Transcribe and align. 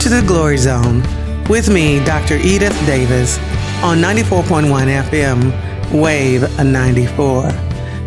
To 0.00 0.08
the 0.08 0.24
Glory 0.26 0.56
Zone 0.58 1.02
with 1.48 1.70
me, 1.70 2.04
Dr. 2.04 2.36
Edith 2.36 2.78
Davis, 2.84 3.38
on 3.82 3.98
94.1 3.98 5.02
FM, 5.04 6.02
Wave 6.02 6.42
94. 6.58 7.50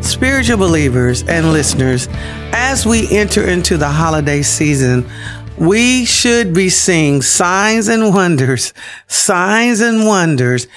Spiritual 0.04 0.58
believers 0.58 1.24
and 1.24 1.52
listeners, 1.54 2.08
as 2.52 2.86
we 2.86 3.08
enter 3.10 3.48
into 3.48 3.78
the 3.78 3.88
holiday 3.88 4.42
season, 4.42 5.10
we 5.58 6.06
should 6.06 6.54
be 6.54 6.70
seeing 6.70 7.22
signs 7.22 7.88
and 7.88 8.14
wonders, 8.14 8.74
signs 9.08 9.80
and 9.80 10.06
wonders 10.06 10.68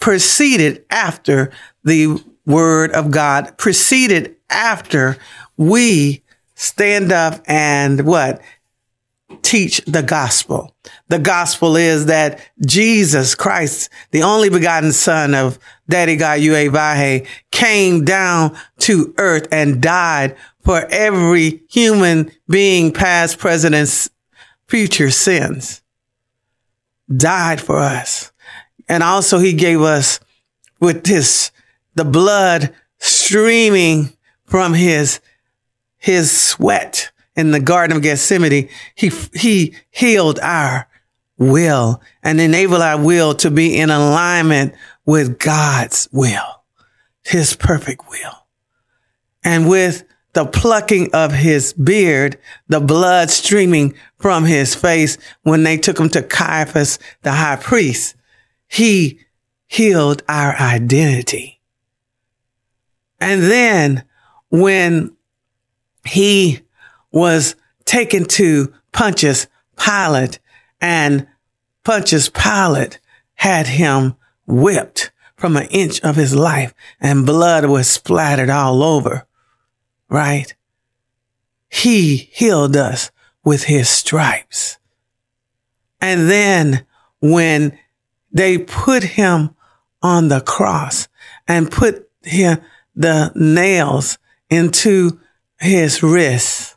preceded 0.00 0.84
after 0.90 1.52
the 1.84 2.20
word 2.46 2.90
of 2.92 3.10
God, 3.10 3.56
preceded 3.58 4.36
after 4.50 5.16
we 5.56 6.22
stand 6.54 7.12
up 7.12 7.42
and 7.46 8.06
what? 8.06 8.40
Teach 9.42 9.80
the 9.86 10.02
gospel. 10.02 10.74
The 11.08 11.18
gospel 11.18 11.76
is 11.76 12.06
that 12.06 12.40
Jesus 12.64 13.34
Christ, 13.34 13.90
the 14.10 14.22
only 14.22 14.50
begotten 14.50 14.92
son 14.92 15.34
of 15.34 15.58
Daddy 15.88 16.16
God 16.16 16.40
Yahweh 16.40 16.68
Vahe, 16.68 17.26
came 17.50 18.04
down 18.04 18.56
to 18.80 19.14
earth 19.18 19.48
and 19.52 19.80
died 19.80 20.36
for 20.62 20.84
every 20.90 21.62
human 21.68 22.32
being, 22.48 22.92
past, 22.92 23.38
present, 23.38 23.74
and 23.74 24.08
future 24.66 25.10
sins. 25.10 25.82
Died 27.14 27.60
for 27.60 27.78
us. 27.78 28.32
And 28.88 29.02
also 29.02 29.38
he 29.38 29.52
gave 29.52 29.80
us 29.80 30.18
with 30.80 31.04
this, 31.04 31.52
the 31.94 32.04
blood 32.04 32.74
streaming 32.98 34.12
from 34.44 34.74
his 34.74 35.20
his 35.98 36.30
sweat 36.30 37.10
in 37.36 37.50
the 37.50 37.60
Garden 37.60 37.96
of 37.96 38.02
Gethsemane, 38.02 38.68
he, 38.94 39.12
he 39.34 39.74
healed 39.90 40.38
our 40.40 40.88
will 41.38 42.00
and 42.22 42.40
enabled 42.40 42.80
our 42.80 43.00
will 43.00 43.34
to 43.34 43.50
be 43.50 43.78
in 43.78 43.90
alignment 43.90 44.74
with 45.04 45.38
God's 45.38 46.08
will, 46.10 46.64
his 47.24 47.54
perfect 47.54 48.08
will. 48.08 48.46
And 49.44 49.68
with 49.68 50.04
the 50.32 50.46
plucking 50.46 51.14
of 51.14 51.32
his 51.32 51.72
beard, 51.72 52.38
the 52.68 52.80
blood 52.80 53.30
streaming 53.30 53.94
from 54.18 54.44
his 54.44 54.74
face 54.74 55.16
when 55.42 55.62
they 55.62 55.76
took 55.78 55.98
him 55.98 56.08
to 56.10 56.22
Caiaphas, 56.22 56.98
the 57.22 57.32
high 57.32 57.56
priest, 57.56 58.16
he 58.68 59.20
healed 59.66 60.22
our 60.28 60.54
identity. 60.56 61.60
And 63.20 63.42
then 63.42 64.04
when 64.50 65.16
he 66.04 66.60
was 67.16 67.56
taken 67.86 68.26
to 68.26 68.70
Pontius 68.92 69.46
Pilate 69.78 70.38
and 70.82 71.26
Pontius 71.82 72.28
Pilate 72.28 73.00
had 73.36 73.66
him 73.66 74.16
whipped 74.46 75.10
from 75.34 75.56
an 75.56 75.66
inch 75.70 75.98
of 76.02 76.16
his 76.16 76.34
life 76.36 76.74
and 77.00 77.24
blood 77.24 77.64
was 77.64 77.88
splattered 77.88 78.50
all 78.50 78.82
over, 78.82 79.26
right? 80.10 80.54
He 81.70 82.16
healed 82.34 82.76
us 82.76 83.10
with 83.42 83.64
his 83.64 83.88
stripes. 83.88 84.76
And 86.02 86.28
then 86.28 86.84
when 87.20 87.78
they 88.30 88.58
put 88.58 89.02
him 89.02 89.56
on 90.02 90.28
the 90.28 90.42
cross 90.42 91.08
and 91.48 91.70
put 91.72 92.10
him, 92.22 92.58
the 92.94 93.32
nails 93.34 94.18
into 94.50 95.18
his 95.58 96.02
wrists 96.02 96.75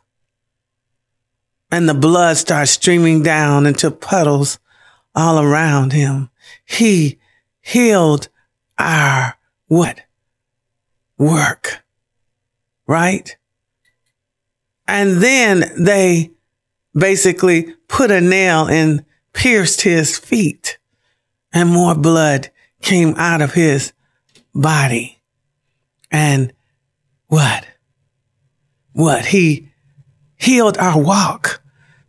and 1.70 1.88
the 1.88 1.94
blood 1.94 2.36
starts 2.36 2.72
streaming 2.72 3.22
down 3.22 3.66
into 3.66 3.90
puddles 3.90 4.58
all 5.14 5.38
around 5.38 5.92
him. 5.92 6.30
He 6.64 7.18
healed 7.60 8.28
our 8.78 9.36
what? 9.66 10.00
Work. 11.18 11.84
Right? 12.86 13.36
And 14.88 15.18
then 15.18 15.64
they 15.78 16.32
basically 16.94 17.74
put 17.86 18.10
a 18.10 18.20
nail 18.20 18.66
and 18.66 19.04
pierced 19.32 19.82
his 19.82 20.18
feet 20.18 20.78
and 21.52 21.68
more 21.68 21.94
blood 21.94 22.50
came 22.82 23.14
out 23.16 23.42
of 23.42 23.54
his 23.54 23.92
body. 24.54 25.20
And 26.10 26.52
what? 27.28 27.64
what? 28.92 29.24
He 29.26 29.68
healed 30.36 30.78
our 30.78 31.00
walk 31.00 31.59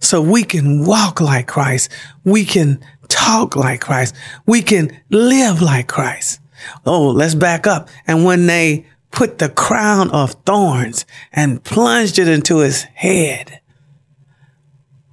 so 0.01 0.21
we 0.21 0.43
can 0.43 0.85
walk 0.85 1.21
like 1.21 1.47
Christ. 1.47 1.89
We 2.25 2.43
can 2.43 2.83
talk 3.07 3.55
like 3.55 3.81
Christ. 3.81 4.15
We 4.45 4.61
can 4.61 4.99
live 5.09 5.61
like 5.61 5.87
Christ. 5.87 6.39
Oh, 6.85 7.09
let's 7.09 7.35
back 7.35 7.65
up. 7.67 7.89
And 8.07 8.25
when 8.25 8.47
they 8.47 8.85
put 9.11 9.37
the 9.37 9.49
crown 9.49 10.09
of 10.11 10.31
thorns 10.45 11.05
and 11.31 11.63
plunged 11.63 12.19
it 12.19 12.27
into 12.27 12.59
his 12.59 12.83
head, 12.83 13.61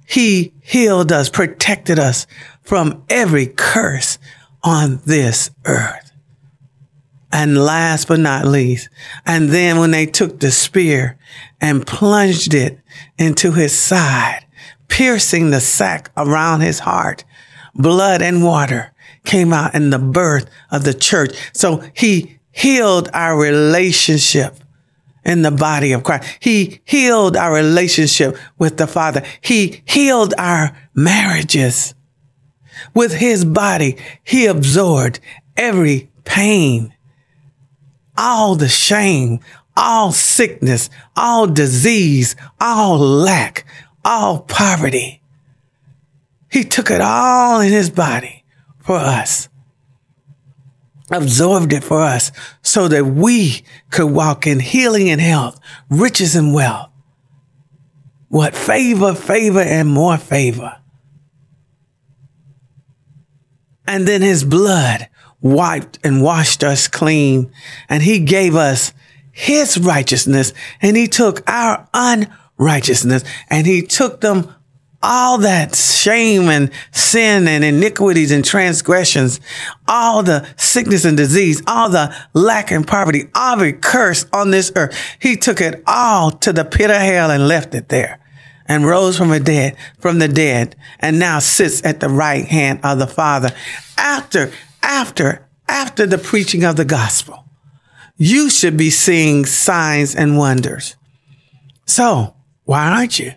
he 0.07 0.53
healed 0.61 1.11
us, 1.11 1.29
protected 1.29 1.99
us 1.99 2.25
from 2.63 3.03
every 3.09 3.45
curse 3.45 4.17
on 4.63 5.01
this 5.05 5.51
earth. 5.65 6.11
And 7.31 7.63
last 7.63 8.07
but 8.07 8.19
not 8.19 8.47
least, 8.47 8.89
and 9.23 9.49
then 9.49 9.77
when 9.77 9.91
they 9.91 10.07
took 10.07 10.39
the 10.39 10.49
spear 10.49 11.19
and 11.61 11.85
plunged 11.85 12.55
it 12.55 12.79
into 13.19 13.51
his 13.51 13.77
side, 13.77 14.47
piercing 14.89 15.49
the 15.49 15.61
sack 15.61 16.11
around 16.17 16.61
his 16.61 16.79
heart, 16.79 17.23
blood 17.73 18.21
and 18.21 18.43
water 18.43 18.91
came 19.25 19.53
out 19.53 19.75
in 19.75 19.89
the 19.89 19.99
birth 19.99 20.49
of 20.71 20.83
the 20.83 20.93
church. 20.93 21.35
So 21.53 21.83
he 21.93 22.39
healed 22.51 23.09
our 23.13 23.37
relationship 23.37 24.55
in 25.23 25.41
the 25.41 25.51
body 25.51 25.93
of 25.93 26.03
Christ. 26.03 26.37
He 26.39 26.81
healed 26.85 27.37
our 27.37 27.53
relationship 27.53 28.37
with 28.57 28.77
the 28.77 28.87
Father. 28.87 29.23
He 29.41 29.81
healed 29.85 30.33
our 30.37 30.75
marriages. 30.93 31.93
With 32.93 33.13
his 33.13 33.45
body, 33.45 33.97
he 34.23 34.47
absorbed 34.47 35.19
every 35.55 36.09
pain 36.23 36.93
all 38.19 38.55
the 38.55 38.67
shame, 38.67 39.39
all 39.77 40.11
sickness, 40.11 40.89
all 41.15 41.47
disease, 41.47 42.35
all 42.59 42.99
lack, 42.99 43.65
all 44.03 44.41
poverty. 44.41 45.21
He 46.51 46.63
took 46.63 46.89
it 46.89 47.01
all 47.01 47.61
in 47.61 47.71
his 47.71 47.89
body 47.89 48.43
for 48.79 48.95
us, 48.95 49.49
absorbed 51.11 51.73
it 51.73 51.83
for 51.83 52.01
us 52.01 52.31
so 52.61 52.87
that 52.87 53.05
we 53.05 53.63
could 53.91 54.11
walk 54.11 54.47
in 54.47 54.59
healing 54.59 55.09
and 55.09 55.21
health, 55.21 55.59
riches 55.89 56.35
and 56.35 56.53
wealth. 56.53 56.89
What 58.29 58.55
favor, 58.55 59.15
favor, 59.15 59.61
and 59.61 59.89
more 59.89 60.17
favor. 60.17 60.77
And 63.87 64.07
then 64.07 64.21
his 64.21 64.43
blood 64.43 65.09
wiped 65.41 65.99
and 66.03 66.21
washed 66.21 66.63
us 66.63 66.87
clean. 66.87 67.51
And 67.89 68.03
he 68.03 68.19
gave 68.19 68.55
us 68.55 68.93
his 69.31 69.77
righteousness 69.77 70.53
and 70.81 70.97
he 70.97 71.07
took 71.07 71.49
our 71.49 71.87
unrighteousness 72.59 73.23
and 73.49 73.65
he 73.65 73.81
took 73.81 74.21
them 74.21 74.53
all 75.01 75.37
that 75.37 75.75
shame 75.75 76.49
and 76.49 76.71
sin 76.91 77.47
and 77.47 77.63
iniquities 77.63 78.31
and 78.31 78.43
transgressions, 78.43 79.39
all 79.87 80.23
the 80.23 80.45
sickness 80.57 81.05
and 81.05 81.15
disease, 81.15 81.63
all 81.67 81.89
the 81.89 82.13
lack 82.33 82.69
and 82.69 82.85
poverty, 82.85 83.29
all 83.33 83.55
the 83.55 83.71
curse 83.71 84.25
on 84.33 84.51
this 84.51 84.73
earth. 84.75 84.97
He 85.19 85.37
took 85.37 85.61
it 85.61 85.81
all 85.87 86.31
to 86.31 86.51
the 86.51 86.65
pit 86.65 86.89
of 86.89 86.97
hell 86.97 87.31
and 87.31 87.47
left 87.47 87.73
it 87.75 87.87
there 87.87 88.19
and 88.65 88.85
rose 88.85 89.17
from 89.17 89.29
the 89.29 89.39
dead, 89.39 89.77
from 89.99 90.19
the 90.19 90.27
dead 90.27 90.75
and 90.99 91.17
now 91.17 91.39
sits 91.39 91.83
at 91.85 92.01
the 92.01 92.09
right 92.09 92.45
hand 92.45 92.81
of 92.83 92.99
the 92.99 93.07
Father 93.07 93.51
after 93.97 94.51
after, 94.81 95.47
after 95.67 96.05
the 96.05 96.17
preaching 96.17 96.63
of 96.63 96.75
the 96.75 96.85
gospel, 96.85 97.45
you 98.17 98.49
should 98.49 98.75
be 98.75 98.89
seeing 98.89 99.45
signs 99.45 100.15
and 100.15 100.37
wonders. 100.37 100.95
So 101.85 102.35
why 102.69 102.87
aren't 102.87 103.17
you? 103.17 103.31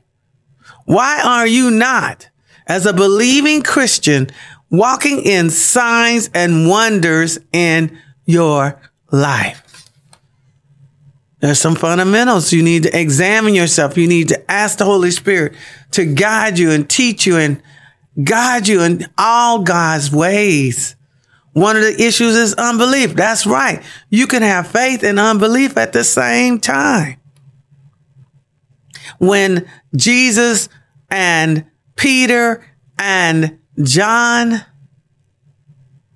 Why 0.84 1.22
are 1.24 1.46
you 1.46 1.70
not, 1.70 2.28
as 2.66 2.84
a 2.84 2.92
believing 2.92 3.62
Christian, 3.62 4.28
walking 4.68 5.22
in 5.22 5.48
signs 5.48 6.28
and 6.34 6.68
wonders 6.68 7.38
in 7.50 7.98
your 8.26 8.78
life? 9.10 9.88
There's 11.40 11.58
some 11.58 11.76
fundamentals. 11.76 12.52
You 12.52 12.62
need 12.62 12.82
to 12.82 12.94
examine 12.94 13.54
yourself. 13.54 13.96
You 13.96 14.06
need 14.06 14.28
to 14.28 14.50
ask 14.50 14.76
the 14.76 14.84
Holy 14.84 15.10
Spirit 15.10 15.54
to 15.92 16.04
guide 16.04 16.58
you 16.58 16.70
and 16.70 16.86
teach 16.86 17.24
you 17.24 17.38
and 17.38 17.62
guide 18.22 18.68
you 18.68 18.82
in 18.82 19.06
all 19.16 19.62
God's 19.62 20.12
ways. 20.12 20.94
One 21.54 21.76
of 21.76 21.82
the 21.84 22.02
issues 22.02 22.36
is 22.36 22.52
unbelief. 22.52 23.14
That's 23.14 23.46
right. 23.46 23.82
You 24.10 24.26
can 24.26 24.42
have 24.42 24.66
faith 24.66 25.02
and 25.02 25.18
unbelief 25.18 25.78
at 25.78 25.94
the 25.94 26.04
same 26.04 26.60
time. 26.60 27.16
When 29.18 29.68
Jesus 29.94 30.68
and 31.10 31.66
Peter 31.96 32.64
and 32.98 33.58
John, 33.82 34.64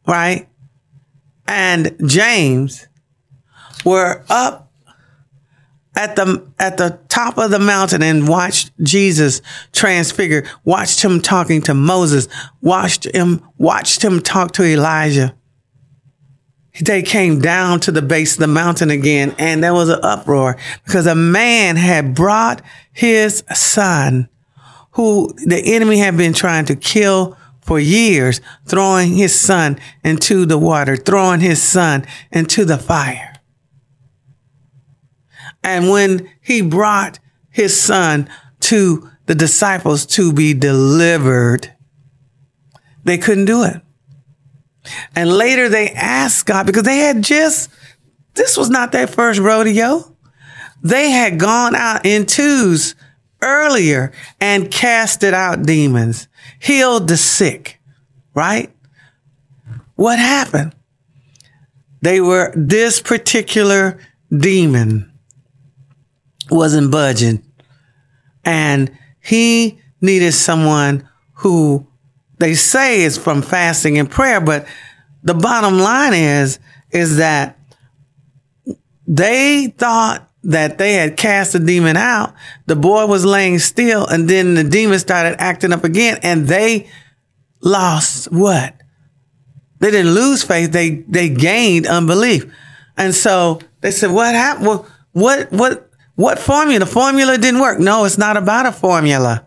right? 0.06 0.48
And 1.46 1.96
James 2.06 2.88
were 3.84 4.24
up 4.28 4.66
at 5.96 6.14
the 6.14 6.46
at 6.58 6.76
the 6.76 7.00
top 7.08 7.38
of 7.38 7.50
the 7.50 7.58
mountain 7.58 8.02
and 8.02 8.28
watched 8.28 8.70
Jesus 8.82 9.40
transfigure, 9.72 10.46
watched 10.64 11.02
him 11.02 11.20
talking 11.20 11.62
to 11.62 11.74
Moses, 11.74 12.28
watched 12.60 13.04
him 13.04 13.42
watched 13.58 14.04
him 14.04 14.20
talk 14.20 14.52
to 14.52 14.64
Elijah. 14.64 15.34
They 16.80 17.02
came 17.02 17.40
down 17.40 17.80
to 17.80 17.92
the 17.92 18.02
base 18.02 18.34
of 18.34 18.40
the 18.40 18.46
mountain 18.46 18.90
again 18.90 19.34
and 19.38 19.62
there 19.62 19.72
was 19.72 19.88
an 19.88 20.00
uproar 20.02 20.56
because 20.84 21.06
a 21.06 21.14
man 21.14 21.76
had 21.76 22.14
brought 22.14 22.62
his 22.92 23.44
son 23.54 24.28
who 24.92 25.34
the 25.44 25.74
enemy 25.74 25.98
had 25.98 26.16
been 26.16 26.32
trying 26.32 26.64
to 26.66 26.76
kill 26.76 27.36
for 27.60 27.80
years, 27.80 28.40
throwing 28.64 29.14
his 29.14 29.38
son 29.38 29.78
into 30.04 30.46
the 30.46 30.56
water, 30.56 30.96
throwing 30.96 31.40
his 31.40 31.60
son 31.60 32.06
into 32.30 32.64
the 32.64 32.78
fire. 32.78 33.34
And 35.62 35.90
when 35.90 36.30
he 36.40 36.62
brought 36.62 37.18
his 37.50 37.78
son 37.78 38.28
to 38.60 39.10
the 39.26 39.34
disciples 39.34 40.06
to 40.06 40.32
be 40.32 40.54
delivered, 40.54 41.74
they 43.04 43.18
couldn't 43.18 43.46
do 43.46 43.64
it. 43.64 43.82
And 45.14 45.32
later 45.32 45.68
they 45.68 45.90
asked 45.90 46.46
God 46.46 46.66
because 46.66 46.82
they 46.82 46.98
had 46.98 47.22
just, 47.22 47.70
this 48.34 48.56
was 48.56 48.70
not 48.70 48.92
their 48.92 49.06
first 49.06 49.40
rodeo. 49.40 50.14
They 50.82 51.10
had 51.10 51.38
gone 51.38 51.74
out 51.74 52.04
in 52.06 52.26
twos 52.26 52.94
earlier 53.42 54.12
and 54.40 54.70
casted 54.70 55.34
out 55.34 55.62
demons, 55.64 56.28
healed 56.58 57.08
the 57.08 57.16
sick, 57.16 57.80
right? 58.34 58.72
What 59.94 60.18
happened? 60.18 60.74
They 62.02 62.20
were 62.20 62.52
this 62.54 63.00
particular 63.00 63.98
demon 64.36 65.12
wasn't 66.50 66.90
budging. 66.90 67.42
And 68.44 68.96
he 69.20 69.80
needed 70.00 70.32
someone 70.32 71.08
who 71.32 71.86
they 72.38 72.54
say 72.54 73.02
is 73.02 73.16
from 73.16 73.42
fasting 73.42 73.98
and 73.98 74.10
prayer, 74.10 74.40
but 74.40 74.66
the 75.22 75.34
bottom 75.34 75.78
line 75.78 76.14
is, 76.14 76.58
is 76.90 77.16
that 77.16 77.58
they 79.06 79.74
thought 79.76 80.28
that 80.44 80.78
they 80.78 80.94
had 80.94 81.16
cast 81.16 81.52
the 81.52 81.58
demon 81.58 81.96
out. 81.96 82.34
The 82.66 82.76
boy 82.76 83.06
was 83.06 83.24
laying 83.24 83.58
still 83.58 84.06
and 84.06 84.28
then 84.28 84.54
the 84.54 84.64
demon 84.64 84.98
started 84.98 85.40
acting 85.40 85.72
up 85.72 85.82
again 85.82 86.18
and 86.22 86.46
they 86.46 86.88
lost 87.60 88.30
what? 88.30 88.74
They 89.80 89.90
didn't 89.90 90.14
lose 90.14 90.42
faith. 90.42 90.72
They, 90.72 90.90
they 91.08 91.28
gained 91.28 91.86
unbelief. 91.86 92.50
And 92.96 93.14
so 93.14 93.60
they 93.80 93.90
said, 93.90 94.10
what 94.10 94.34
happened? 94.34 94.66
Well, 94.66 94.86
what, 95.12 95.50
what, 95.52 95.90
what 96.14 96.38
formula? 96.38 96.78
The 96.78 96.86
formula 96.86 97.36
didn't 97.36 97.60
work. 97.60 97.78
No, 97.78 98.04
it's 98.04 98.18
not 98.18 98.36
about 98.36 98.66
a 98.66 98.72
formula. 98.72 99.44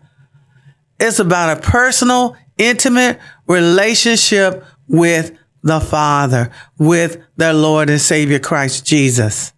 It's 1.00 1.18
about 1.18 1.58
a 1.58 1.60
personal, 1.60 2.36
intimate 2.60 3.18
relationship 3.46 4.64
with 4.88 5.36
the 5.62 5.80
Father, 5.80 6.50
with 6.78 7.22
their 7.36 7.52
Lord 7.52 7.90
and 7.90 8.00
Savior 8.00 8.38
Christ 8.38 8.86
Jesus. 8.86 9.52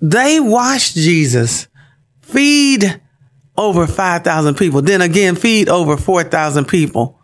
They 0.00 0.38
watched 0.40 0.94
Jesus 0.94 1.68
feed 2.20 3.00
over 3.56 3.86
5,000 3.86 4.54
people, 4.54 4.82
then 4.82 5.02
again 5.02 5.34
feed 5.34 5.68
over 5.68 5.96
4,000 5.96 6.66
people. 6.66 7.18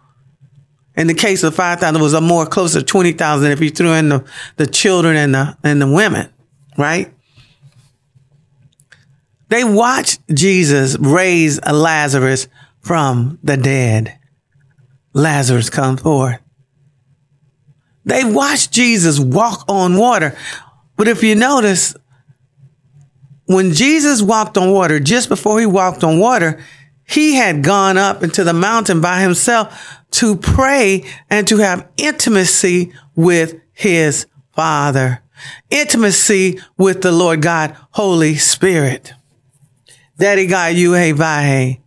In 0.97 1.07
the 1.07 1.15
case 1.15 1.43
of 1.43 1.55
5,000, 1.55 1.97
it 1.97 2.03
was 2.03 2.15
a 2.15 2.21
more 2.21 2.47
closer 2.47 2.81
to 2.81 2.85
20,000 2.85 3.51
if 3.53 3.61
you 3.61 3.71
threw 3.71 3.93
in 3.93 4.09
the, 4.09 4.25
the 4.57 4.67
children 4.67 5.17
and 5.17 5.35
the, 5.35 5.57
and 5.63 5.81
the 5.81 5.91
women 5.91 6.31
right? 6.77 7.13
They 9.49 9.65
watched 9.65 10.21
Jesus 10.33 10.97
raise 10.99 11.65
Lazarus 11.65 12.49
from 12.85 13.39
the 13.43 13.57
dead. 13.57 14.19
Lazarus 15.13 15.71
comes 15.71 16.01
forth. 16.01 16.41
They 18.05 18.25
watched 18.25 18.73
Jesus 18.73 19.19
walk 19.19 19.65
on 19.69 19.97
water. 19.97 20.37
But 20.97 21.09
if 21.09 21.23
you 21.23 21.35
notice, 21.35 21.97
when 23.47 23.73
Jesus 23.73 24.23
walked 24.23 24.59
on 24.59 24.71
water, 24.71 25.01
just 25.01 25.29
before 25.29 25.59
he 25.59 25.67
walked 25.67 26.05
on 26.05 26.19
water, 26.19 26.63
he 27.07 27.35
had 27.35 27.65
gone 27.65 27.97
up 27.99 28.23
into 28.23 28.45
the 28.45 28.53
mountain 28.53 29.01
by 29.01 29.21
himself 29.21 29.99
to 30.13 30.37
pray 30.37 31.05
and 31.31 31.49
to 31.49 31.59
have 31.59 31.89
intimacy 31.97 32.93
with 33.15 33.55
his 33.73 34.27
father 34.53 35.23
intimacy 35.71 36.61
with 36.77 37.03
the 37.03 37.13
Lord 37.13 37.43
God, 37.43 37.77
Holy 37.91 38.37
Spirit. 38.37 39.13
Daddy 40.17 40.47
God, 40.47 40.75
you 40.75 40.93
Vahe. 40.93 41.81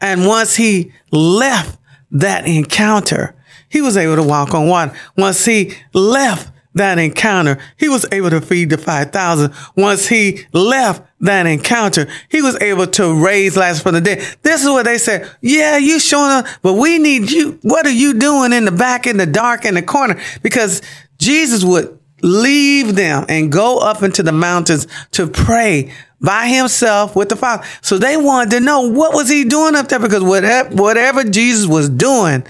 And 0.00 0.26
once 0.26 0.56
he 0.56 0.92
left 1.10 1.78
that 2.10 2.46
encounter, 2.46 3.34
he 3.68 3.80
was 3.80 3.96
able 3.96 4.16
to 4.16 4.22
walk 4.22 4.54
on 4.54 4.68
water. 4.68 4.92
Once 5.16 5.44
he 5.44 5.74
left 5.92 6.50
that 6.74 6.98
encounter, 6.98 7.58
he 7.76 7.88
was 7.88 8.06
able 8.12 8.30
to 8.30 8.40
feed 8.40 8.70
the 8.70 8.78
5,000. 8.78 9.52
Once 9.76 10.08
he 10.08 10.46
left 10.52 11.02
that 11.20 11.46
encounter, 11.46 12.08
he 12.28 12.40
was 12.40 12.60
able 12.62 12.86
to 12.86 13.14
raise 13.14 13.56
Lazarus 13.56 13.82
from 13.82 13.94
the 13.94 14.00
dead. 14.00 14.36
This 14.42 14.62
is 14.62 14.70
what 14.70 14.84
they 14.84 14.98
said. 14.98 15.30
Yeah, 15.40 15.76
you 15.76 15.98
showing 15.98 16.30
up, 16.30 16.46
but 16.62 16.74
we 16.74 16.98
need 16.98 17.30
you. 17.30 17.58
What 17.62 17.86
are 17.86 17.90
you 17.90 18.14
doing 18.14 18.52
in 18.52 18.64
the 18.64 18.72
back, 18.72 19.06
in 19.06 19.16
the 19.16 19.26
dark, 19.26 19.64
in 19.64 19.74
the 19.74 19.82
corner? 19.82 20.20
Because 20.42 20.80
Jesus 21.18 21.64
would 21.64 21.98
leave 22.22 22.94
them 22.94 23.24
and 23.28 23.52
go 23.52 23.78
up 23.78 24.02
into 24.02 24.22
the 24.22 24.32
mountains 24.32 24.86
to 25.12 25.26
pray 25.26 25.92
by 26.20 26.48
himself 26.48 27.14
with 27.14 27.28
the 27.28 27.36
Father. 27.36 27.64
So 27.80 27.98
they 27.98 28.16
wanted 28.16 28.50
to 28.50 28.60
know 28.60 28.88
what 28.88 29.14
was 29.14 29.28
he 29.28 29.44
doing 29.44 29.74
up 29.74 29.88
there 29.88 30.00
because 30.00 30.22
whatever, 30.22 30.74
whatever 30.74 31.24
Jesus 31.24 31.66
was 31.66 31.88
doing 31.88 32.44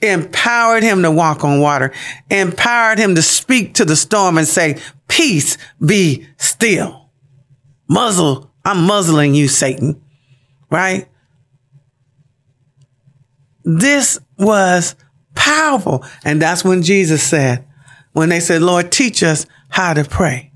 empowered 0.00 0.82
him 0.82 1.02
to 1.02 1.10
walk 1.10 1.44
on 1.44 1.60
water, 1.60 1.92
empowered 2.30 2.98
him 2.98 3.14
to 3.14 3.22
speak 3.22 3.74
to 3.74 3.84
the 3.84 3.94
storm 3.94 4.38
and 4.38 4.46
say, 4.46 4.78
peace 5.06 5.56
be 5.84 6.26
still. 6.38 7.10
Muzzle, 7.88 8.50
I'm 8.64 8.84
muzzling 8.84 9.34
you, 9.34 9.48
Satan. 9.48 10.02
Right? 10.70 11.06
This 13.64 14.18
was 14.38 14.96
powerful. 15.34 16.04
And 16.24 16.42
that's 16.42 16.64
when 16.64 16.82
Jesus 16.82 17.22
said, 17.22 17.66
when 18.12 18.28
they 18.30 18.40
said, 18.40 18.62
Lord, 18.62 18.90
teach 18.90 19.22
us 19.22 19.46
how 19.68 19.94
to 19.94 20.04
pray. 20.04 20.52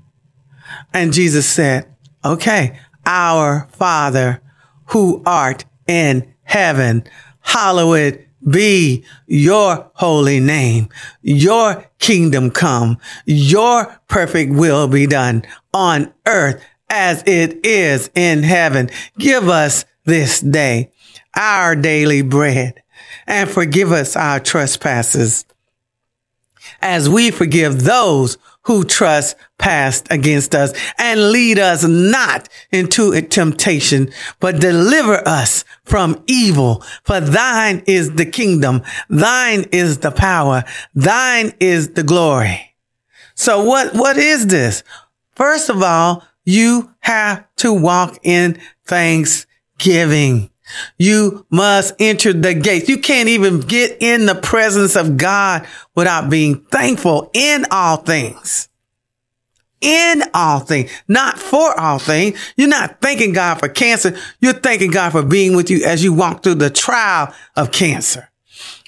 And 0.93 1.13
Jesus 1.13 1.47
said, 1.47 1.87
okay, 2.33 2.79
our 3.05 3.67
Father 3.71 4.41
who 4.87 5.21
art 5.25 5.65
in 5.87 6.33
heaven, 6.43 7.03
hallowed 7.41 8.23
be 8.47 9.03
your 9.25 9.91
holy 9.95 10.39
name. 10.39 10.89
Your 11.21 11.89
kingdom 11.99 12.51
come. 12.51 12.97
Your 13.25 13.99
perfect 14.07 14.53
will 14.53 14.87
be 14.87 15.07
done 15.07 15.43
on 15.73 16.13
earth 16.25 16.63
as 16.89 17.23
it 17.25 17.65
is 17.65 18.09
in 18.15 18.43
heaven. 18.43 18.89
Give 19.17 19.49
us 19.49 19.85
this 20.05 20.39
day 20.39 20.91
our 21.35 21.75
daily 21.75 22.21
bread 22.21 22.81
and 23.25 23.49
forgive 23.49 23.91
us 23.91 24.15
our 24.15 24.39
trespasses 24.39 25.45
as 26.81 27.09
we 27.09 27.31
forgive 27.31 27.83
those 27.83 28.37
who 28.67 28.83
trespass 28.83 30.03
against 30.09 30.53
us 30.53 30.73
and 30.97 31.31
lead 31.31 31.57
us 31.57 31.85
not 31.85 32.49
into 32.69 33.19
temptation, 33.21 34.09
but 34.41 34.59
deliver 34.59 35.25
us 35.25 35.63
from 35.85 36.21
evil. 36.27 36.83
For 37.03 37.21
thine 37.21 37.81
is 37.87 38.15
the 38.15 38.25
kingdom. 38.25 38.83
Thine 39.09 39.67
is 39.71 39.99
the 39.99 40.11
power. 40.11 40.65
Thine 40.93 41.53
is 41.61 41.93
the 41.93 42.03
glory. 42.03 42.75
So 43.35 43.63
what, 43.63 43.93
what 43.93 44.17
is 44.17 44.47
this? 44.47 44.83
First 45.31 45.69
of 45.69 45.81
all, 45.81 46.25
you 46.43 46.93
have 46.99 47.45
to 47.57 47.71
walk 47.71 48.19
in 48.23 48.59
thanksgiving. 48.85 50.49
You 50.97 51.45
must 51.49 51.95
enter 51.99 52.33
the 52.33 52.53
gates. 52.53 52.89
You 52.89 52.99
can't 52.99 53.29
even 53.29 53.61
get 53.61 53.97
in 53.99 54.25
the 54.25 54.35
presence 54.35 54.95
of 54.95 55.17
God 55.17 55.67
without 55.95 56.29
being 56.29 56.61
thankful 56.65 57.29
in 57.33 57.65
all 57.71 57.97
things. 57.97 58.69
In 59.79 60.23
all 60.33 60.59
things, 60.59 60.89
not 61.07 61.37
for 61.37 61.79
all 61.79 61.99
things. 61.99 62.39
You're 62.57 62.67
not 62.67 62.99
thanking 62.99 63.31
God 63.33 63.59
for 63.59 63.69
cancer. 63.69 64.17
You're 64.39 64.53
thanking 64.53 64.89
God 64.89 65.11
for 65.11 65.21
being 65.21 65.55
with 65.55 65.69
you 65.69 65.85
as 65.85 66.03
you 66.03 66.13
walk 66.13 66.41
through 66.41 66.55
the 66.55 66.71
trial 66.71 67.31
of 67.55 67.71
cancer. 67.71 68.31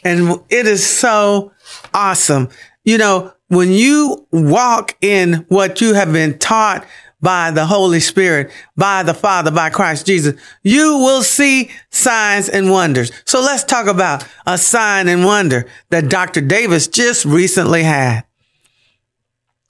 And 0.04 0.42
it 0.50 0.66
is 0.66 0.86
so 0.86 1.52
awesome. 1.94 2.50
You 2.84 2.98
know, 2.98 3.34
when 3.50 3.72
you 3.72 4.28
walk 4.32 4.98
in 5.02 5.46
what 5.50 5.80
you 5.80 5.94
have 5.94 6.12
been 6.12 6.40
taught 6.40 6.86
by 7.22 7.52
the 7.52 7.66
Holy 7.66 8.00
Spirit, 8.00 8.52
by 8.78 9.04
the 9.04 9.14
Father, 9.14 9.52
by 9.52 9.70
Christ 9.70 10.06
Jesus, 10.06 10.40
you 10.64 10.98
will 10.98 11.22
see 11.22 11.70
signs 11.90 12.50
and 12.50 12.72
wonders. 12.72 13.12
So 13.26 13.42
let's 13.42 13.64
talk 13.64 13.88
about 13.88 14.26
a 14.46 14.58
sign 14.58 15.08
and 15.08 15.26
wonder 15.26 15.68
that 15.90 16.10
Dr. 16.10 16.42
Davis 16.42 16.88
just 16.88 17.26
recently 17.26 17.84
had. 17.84 18.26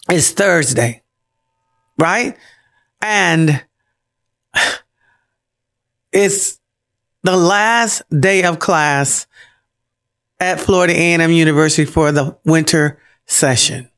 It's 0.10 0.32
Thursday, 0.32 1.03
right? 1.98 2.38
And 3.01 3.63
it's 6.12 6.60
the 7.24 7.38
last 7.38 8.03
day 8.18 8.44
of 8.44 8.60
class 8.60 9.27
at 10.39 10.60
Florida 10.60 10.94
A&M 10.94 11.32
University 11.32 11.86
for 11.86 12.12
the 12.12 12.38
winter 12.46 13.00
session. 13.25 13.89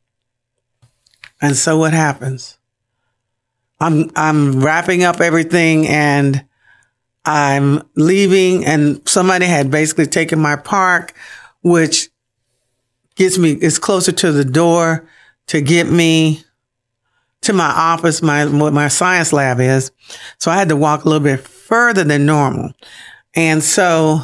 And 1.41 1.55
so 1.55 1.77
what 1.77 1.93
happens? 1.93 2.58
I'm, 3.82 4.12
I'm 4.16 4.62
wrapping 4.62 5.04
up 5.04 5.22
everything 5.22 5.88
and 5.88 6.46
I'm 7.26 7.82
leaving 7.96 8.64
and 8.64 9.08
somebody 9.10 9.46
had 9.46 9.72
basically 9.72 10.06
taken 10.06 10.40
my 10.40 10.56
park, 10.56 11.14
which 11.64 12.10
gets 13.16 13.40
me, 13.40 13.54
is 13.54 13.80
closer 13.80 14.12
to 14.12 14.32
the 14.32 14.46
door 14.46 15.08
to 15.48 15.62
get 15.62 15.90
me 15.90 16.44
to 17.42 17.54
my 17.54 17.70
office, 17.70 18.22
my, 18.22 18.46
what 18.46 18.72
my 18.72 18.88
science 18.88 19.34
lab 19.34 19.60
is. 19.60 19.92
So 20.38 20.52
I 20.52 20.58
had 20.58 20.70
to 20.70 20.76
walk 20.76 21.04
a 21.04 21.10
little 21.10 21.24
bit 21.24 21.40
further 21.40 22.04
than 22.04 22.28
normal. 22.28 22.74
And 23.36 23.64
so 23.64 24.22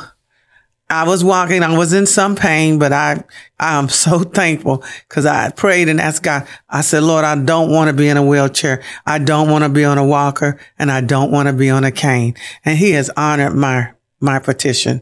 I 0.90 1.06
was 1.06 1.24
walking. 1.24 1.64
I 1.64 1.78
was 1.78 1.92
in 1.92 2.06
some 2.06 2.36
pain, 2.36 2.80
but 2.80 2.94
I, 2.94 3.24
I'm 3.60 3.90
so 3.90 4.20
thankful 4.40 4.84
because 5.08 5.26
I 5.26 5.52
prayed 5.52 5.90
and 5.90 6.00
asked 6.00 6.24
God. 6.24 6.48
I 6.70 6.82
said, 6.82 7.04
Lord, 7.04 7.26
I 7.26 7.36
don't 7.36 7.72
want 7.72 7.90
to 7.90 7.94
be 7.94 8.08
in 8.08 8.18
a 8.18 8.26
wheelchair. 8.26 8.84
I 9.06 9.20
don't 9.20 9.50
want 9.50 9.64
to 9.64 9.70
be 9.70 9.84
on 9.84 9.98
a 9.98 10.06
walker 10.06 10.60
and 10.80 10.92
I 10.92 11.02
don't 11.02 11.32
want 11.32 11.48
to 11.48 11.54
be 11.54 11.70
on 11.70 11.84
a 11.84 11.92
cane. 11.92 12.36
And 12.64 12.78
he 12.78 12.92
has 12.92 13.10
honored 13.18 13.54
my, 13.54 13.92
my 14.22 14.40
petition, 14.40 15.02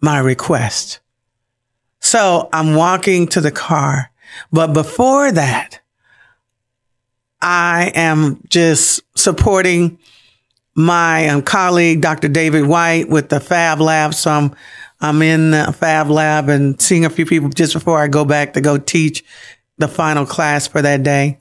my 0.00 0.18
request. 0.18 0.98
So 2.00 2.48
I'm 2.52 2.74
walking 2.74 3.28
to 3.28 3.40
the 3.40 3.52
car. 3.52 4.10
But 4.50 4.72
before 4.72 5.30
that, 5.30 5.80
I 7.40 7.92
am 7.94 8.42
just 8.48 9.02
supporting 9.16 9.98
my 10.74 11.28
um, 11.28 11.42
colleague, 11.42 12.00
Dr. 12.00 12.28
David 12.28 12.66
White 12.66 13.08
with 13.08 13.28
the 13.28 13.40
Fab 13.40 13.80
Lab. 13.80 14.14
So 14.14 14.30
I'm 14.30 14.56
I'm 15.02 15.20
in 15.20 15.50
the 15.50 15.74
Fab 15.76 16.08
Lab 16.08 16.48
and 16.48 16.80
seeing 16.80 17.04
a 17.04 17.10
few 17.10 17.26
people 17.26 17.48
just 17.48 17.74
before 17.74 17.98
I 17.98 18.06
go 18.06 18.24
back 18.24 18.52
to 18.52 18.60
go 18.60 18.78
teach 18.78 19.24
the 19.76 19.88
final 19.88 20.24
class 20.24 20.68
for 20.68 20.80
that 20.80 21.02
day. 21.02 21.40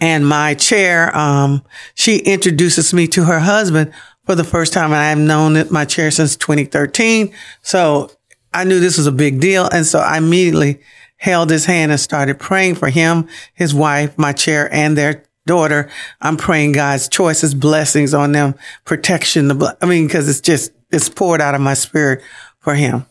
And 0.00 0.26
my 0.26 0.54
chair, 0.54 1.14
um, 1.16 1.64
she 1.94 2.18
introduces 2.18 2.94
me 2.94 3.08
to 3.08 3.24
her 3.24 3.40
husband 3.40 3.92
for 4.24 4.36
the 4.36 4.44
first 4.44 4.72
time. 4.72 4.92
And 4.92 4.94
I've 4.94 5.18
known 5.18 5.72
my 5.72 5.84
chair 5.84 6.12
since 6.12 6.36
2013. 6.36 7.32
So 7.62 8.10
I 8.54 8.62
knew 8.62 8.78
this 8.78 8.96
was 8.96 9.08
a 9.08 9.12
big 9.12 9.40
deal. 9.40 9.68
And 9.68 9.84
so 9.84 9.98
I 9.98 10.18
immediately 10.18 10.80
held 11.16 11.50
his 11.50 11.66
hand 11.66 11.90
and 11.90 12.00
started 12.00 12.38
praying 12.38 12.76
for 12.76 12.90
him, 12.90 13.28
his 13.54 13.74
wife, 13.74 14.16
my 14.16 14.32
chair, 14.32 14.72
and 14.72 14.96
their 14.96 15.24
daughter. 15.46 15.90
I'm 16.20 16.36
praying 16.36 16.72
God's 16.72 17.08
choices, 17.08 17.54
blessings 17.54 18.14
on 18.14 18.32
them, 18.32 18.54
protection. 18.84 19.48
The, 19.48 19.76
I 19.82 19.86
mean, 19.86 20.08
cause 20.08 20.28
it's 20.28 20.40
just, 20.40 20.72
it's 20.92 21.08
poured 21.08 21.40
out 21.40 21.54
of 21.54 21.60
my 21.60 21.74
spirit 21.74 22.22
for 22.58 22.74
him. 22.74 23.06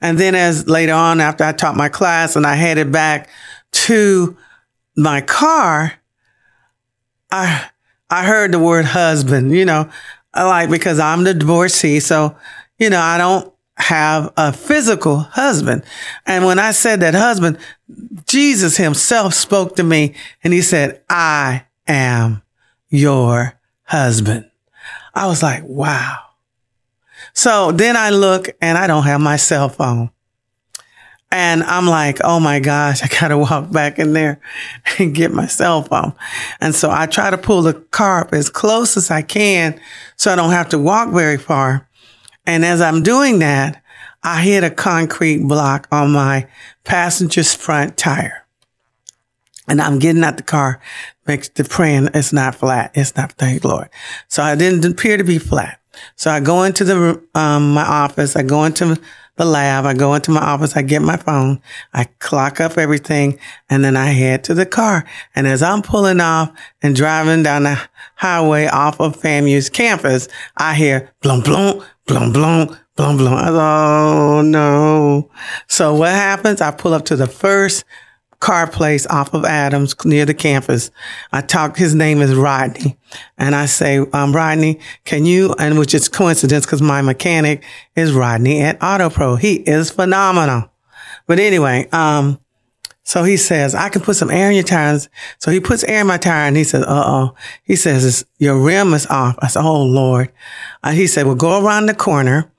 And 0.00 0.18
then 0.18 0.34
as 0.34 0.66
later 0.66 0.92
on, 0.92 1.20
after 1.20 1.44
I 1.44 1.52
taught 1.52 1.76
my 1.76 1.88
class 1.88 2.36
and 2.36 2.46
I 2.46 2.54
headed 2.54 2.92
back 2.92 3.28
to 3.72 4.36
my 4.96 5.20
car, 5.20 5.92
I, 7.30 7.68
I 8.10 8.24
heard 8.24 8.52
the 8.52 8.58
word 8.58 8.84
husband, 8.84 9.52
you 9.52 9.64
know, 9.64 9.90
like 10.34 10.70
because 10.70 10.98
I'm 10.98 11.24
the 11.24 11.34
divorcee. 11.34 12.00
So, 12.00 12.36
you 12.78 12.90
know, 12.90 13.00
I 13.00 13.18
don't 13.18 13.52
have 13.78 14.32
a 14.36 14.52
physical 14.52 15.18
husband. 15.18 15.82
And 16.24 16.44
when 16.44 16.58
I 16.58 16.72
said 16.72 17.00
that 17.00 17.14
husband, 17.14 17.58
Jesus 18.26 18.76
himself 18.76 19.34
spoke 19.34 19.76
to 19.76 19.82
me 19.82 20.14
and 20.42 20.52
he 20.52 20.62
said, 20.62 21.02
I 21.08 21.64
am 21.86 22.42
your 22.88 23.58
husband. 23.84 24.50
I 25.14 25.26
was 25.26 25.42
like, 25.42 25.62
wow. 25.64 26.25
So 27.36 27.70
then 27.70 27.98
I 27.98 28.08
look 28.08 28.48
and 28.62 28.78
I 28.78 28.86
don't 28.86 29.02
have 29.02 29.20
my 29.20 29.36
cell 29.36 29.68
phone. 29.68 30.10
And 31.30 31.62
I'm 31.64 31.86
like, 31.86 32.18
oh 32.24 32.40
my 32.40 32.60
gosh, 32.60 33.02
I 33.04 33.08
got 33.08 33.28
to 33.28 33.36
walk 33.36 33.70
back 33.70 33.98
in 33.98 34.14
there 34.14 34.40
and 34.98 35.14
get 35.14 35.32
my 35.32 35.46
cell 35.46 35.82
phone. 35.82 36.14
And 36.60 36.74
so 36.74 36.90
I 36.90 37.04
try 37.04 37.28
to 37.28 37.36
pull 37.36 37.60
the 37.60 37.74
car 37.74 38.22
up 38.22 38.32
as 38.32 38.48
close 38.48 38.96
as 38.96 39.10
I 39.10 39.20
can 39.20 39.78
so 40.16 40.32
I 40.32 40.36
don't 40.36 40.50
have 40.50 40.70
to 40.70 40.78
walk 40.78 41.10
very 41.10 41.36
far. 41.36 41.86
And 42.46 42.64
as 42.64 42.80
I'm 42.80 43.02
doing 43.02 43.40
that, 43.40 43.82
I 44.22 44.40
hit 44.40 44.64
a 44.64 44.70
concrete 44.70 45.46
block 45.46 45.88
on 45.92 46.12
my 46.12 46.48
passenger's 46.84 47.54
front 47.54 47.98
tire. 47.98 48.46
And 49.68 49.82
I'm 49.82 49.98
getting 49.98 50.24
out 50.24 50.38
the 50.38 50.42
car, 50.42 50.80
makes 51.26 51.50
the 51.50 51.64
praying 51.64 52.08
it's 52.14 52.32
not 52.32 52.54
flat. 52.54 52.92
It's 52.94 53.14
not, 53.14 53.32
thank 53.32 53.62
Lord. 53.62 53.90
So 54.28 54.42
I 54.42 54.54
didn't 54.54 54.90
appear 54.90 55.18
to 55.18 55.24
be 55.24 55.38
flat. 55.38 55.80
So 56.16 56.30
I 56.30 56.40
go 56.40 56.62
into 56.62 56.84
the, 56.84 57.22
um, 57.34 57.74
my 57.74 57.84
office. 57.84 58.36
I 58.36 58.42
go 58.42 58.64
into 58.64 58.98
the 59.36 59.44
lab. 59.44 59.84
I 59.84 59.94
go 59.94 60.14
into 60.14 60.30
my 60.30 60.40
office. 60.40 60.76
I 60.76 60.82
get 60.82 61.02
my 61.02 61.16
phone. 61.16 61.60
I 61.92 62.04
clock 62.18 62.60
up 62.60 62.78
everything 62.78 63.38
and 63.68 63.84
then 63.84 63.96
I 63.96 64.06
head 64.06 64.44
to 64.44 64.54
the 64.54 64.66
car. 64.66 65.04
And 65.34 65.46
as 65.46 65.62
I'm 65.62 65.82
pulling 65.82 66.20
off 66.20 66.52
and 66.82 66.96
driving 66.96 67.42
down 67.42 67.64
the 67.64 67.80
highway 68.16 68.66
off 68.66 69.00
of 69.00 69.20
FAMU's 69.20 69.70
campus, 69.70 70.28
I 70.56 70.74
hear 70.74 71.12
blum, 71.20 71.42
blum, 71.42 71.82
blum, 72.06 72.32
blum, 72.32 72.78
blum, 72.96 73.16
blum. 73.18 73.54
oh 73.54 74.42
no. 74.42 75.30
So 75.68 75.94
what 75.94 76.10
happens? 76.10 76.60
I 76.60 76.70
pull 76.70 76.94
up 76.94 77.04
to 77.06 77.16
the 77.16 77.26
first 77.26 77.84
car 78.46 78.70
place 78.70 79.08
off 79.08 79.34
of 79.34 79.44
Adams 79.44 79.96
near 80.04 80.24
the 80.24 80.32
campus. 80.32 80.92
I 81.32 81.40
talk, 81.40 81.76
his 81.76 81.96
name 81.96 82.22
is 82.22 82.32
Rodney. 82.32 82.96
And 83.36 83.56
I 83.56 83.66
say, 83.66 83.98
um, 84.12 84.32
Rodney, 84.32 84.78
can 85.04 85.26
you, 85.26 85.52
and 85.58 85.80
which 85.80 85.94
is 85.94 86.08
coincidence 86.08 86.64
because 86.64 86.80
my 86.80 87.02
mechanic 87.02 87.64
is 87.96 88.12
Rodney 88.12 88.62
at 88.62 88.80
Auto 88.80 89.10
Pro. 89.10 89.34
He 89.34 89.54
is 89.54 89.90
phenomenal. 89.90 90.70
But 91.26 91.40
anyway, 91.40 91.88
um, 91.90 92.38
so 93.02 93.24
he 93.24 93.36
says, 93.36 93.74
I 93.74 93.88
can 93.88 94.02
put 94.02 94.14
some 94.14 94.30
air 94.30 94.48
in 94.48 94.54
your 94.54 94.62
tires. 94.62 95.08
So 95.38 95.50
he 95.50 95.58
puts 95.58 95.82
air 95.82 96.02
in 96.02 96.06
my 96.06 96.16
tire 96.16 96.46
and 96.46 96.56
he 96.56 96.62
says, 96.62 96.84
uh 96.84 97.04
oh. 97.04 97.34
He 97.64 97.74
says, 97.74 98.24
your 98.38 98.60
rim 98.60 98.94
is 98.94 99.08
off. 99.08 99.34
I 99.40 99.48
said, 99.48 99.62
oh 99.62 99.82
Lord. 99.82 100.30
Uh, 100.84 100.92
he 100.92 101.08
said, 101.08 101.26
well, 101.26 101.34
go 101.34 101.66
around 101.66 101.86
the 101.86 101.94
corner. 101.94 102.52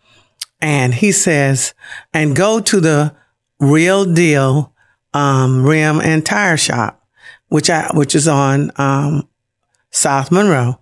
And 0.59 0.95
he 0.95 1.13
says, 1.13 1.73
and 2.13 2.35
go 2.35 2.59
to 2.59 2.81
the 2.81 3.15
real 3.61 4.03
deal 4.03 4.73
um, 5.17 5.65
rim 5.65 5.99
and 5.99 6.25
tire 6.25 6.57
shop, 6.57 7.03
which 7.47 7.69
I, 7.69 7.89
which 7.93 8.13
is 8.13 8.27
on, 8.27 8.71
um, 8.75 9.27
South 9.89 10.31
Monroe 10.31 10.79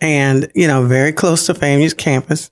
and, 0.00 0.50
you 0.54 0.66
know, 0.66 0.86
very 0.86 1.12
close 1.12 1.46
to 1.46 1.54
FAMU's 1.54 1.94
campus. 1.94 2.50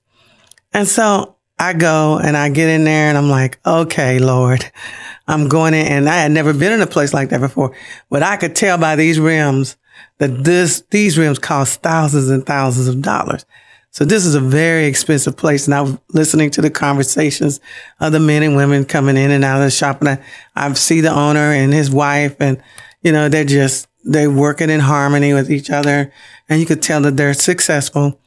And 0.72 0.86
so 0.86 1.36
I 1.58 1.72
go 1.72 2.18
and 2.18 2.36
I 2.36 2.50
get 2.50 2.68
in 2.68 2.84
there 2.84 3.08
and 3.08 3.18
I'm 3.18 3.28
like, 3.28 3.58
okay, 3.66 4.18
Lord, 4.18 4.70
I'm 5.26 5.48
going 5.48 5.74
in 5.74 5.86
and 5.86 6.08
I 6.08 6.18
had 6.18 6.30
never 6.30 6.52
been 6.52 6.72
in 6.72 6.82
a 6.82 6.86
place 6.86 7.12
like 7.12 7.30
that 7.30 7.40
before, 7.40 7.74
but 8.08 8.22
I 8.22 8.36
could 8.36 8.54
tell 8.54 8.78
by 8.78 8.96
these 8.96 9.18
rims 9.18 9.76
that 10.18 10.44
this, 10.44 10.82
these 10.90 11.18
rims 11.18 11.38
cost 11.38 11.82
thousands 11.82 12.28
and 12.28 12.46
thousands 12.46 12.88
of 12.88 13.02
dollars. 13.02 13.44
So 13.92 14.06
this 14.06 14.24
is 14.24 14.34
a 14.34 14.40
very 14.40 14.86
expensive 14.86 15.36
place. 15.36 15.66
And 15.66 15.74
I 15.74 15.82
was 15.82 15.98
listening 16.08 16.50
to 16.52 16.62
the 16.62 16.70
conversations 16.70 17.60
of 18.00 18.12
the 18.12 18.20
men 18.20 18.42
and 18.42 18.56
women 18.56 18.86
coming 18.86 19.18
in 19.18 19.30
and 19.30 19.44
out 19.44 19.58
of 19.58 19.64
the 19.64 19.70
shop. 19.70 20.00
And 20.00 20.08
I, 20.08 20.24
I 20.54 20.72
see 20.74 21.00
the 21.00 21.12
owner 21.12 21.52
and 21.52 21.72
his 21.72 21.90
wife 21.90 22.36
and, 22.40 22.62
you 23.02 23.12
know, 23.12 23.28
they're 23.28 23.44
just, 23.44 23.88
they're 24.04 24.30
working 24.30 24.70
in 24.70 24.80
harmony 24.80 25.32
with 25.32 25.50
each 25.50 25.70
other. 25.70 26.12
And 26.48 26.60
you 26.60 26.66
could 26.66 26.82
tell 26.82 27.00
that 27.02 27.16
they're 27.16 27.34
successful. 27.34 28.20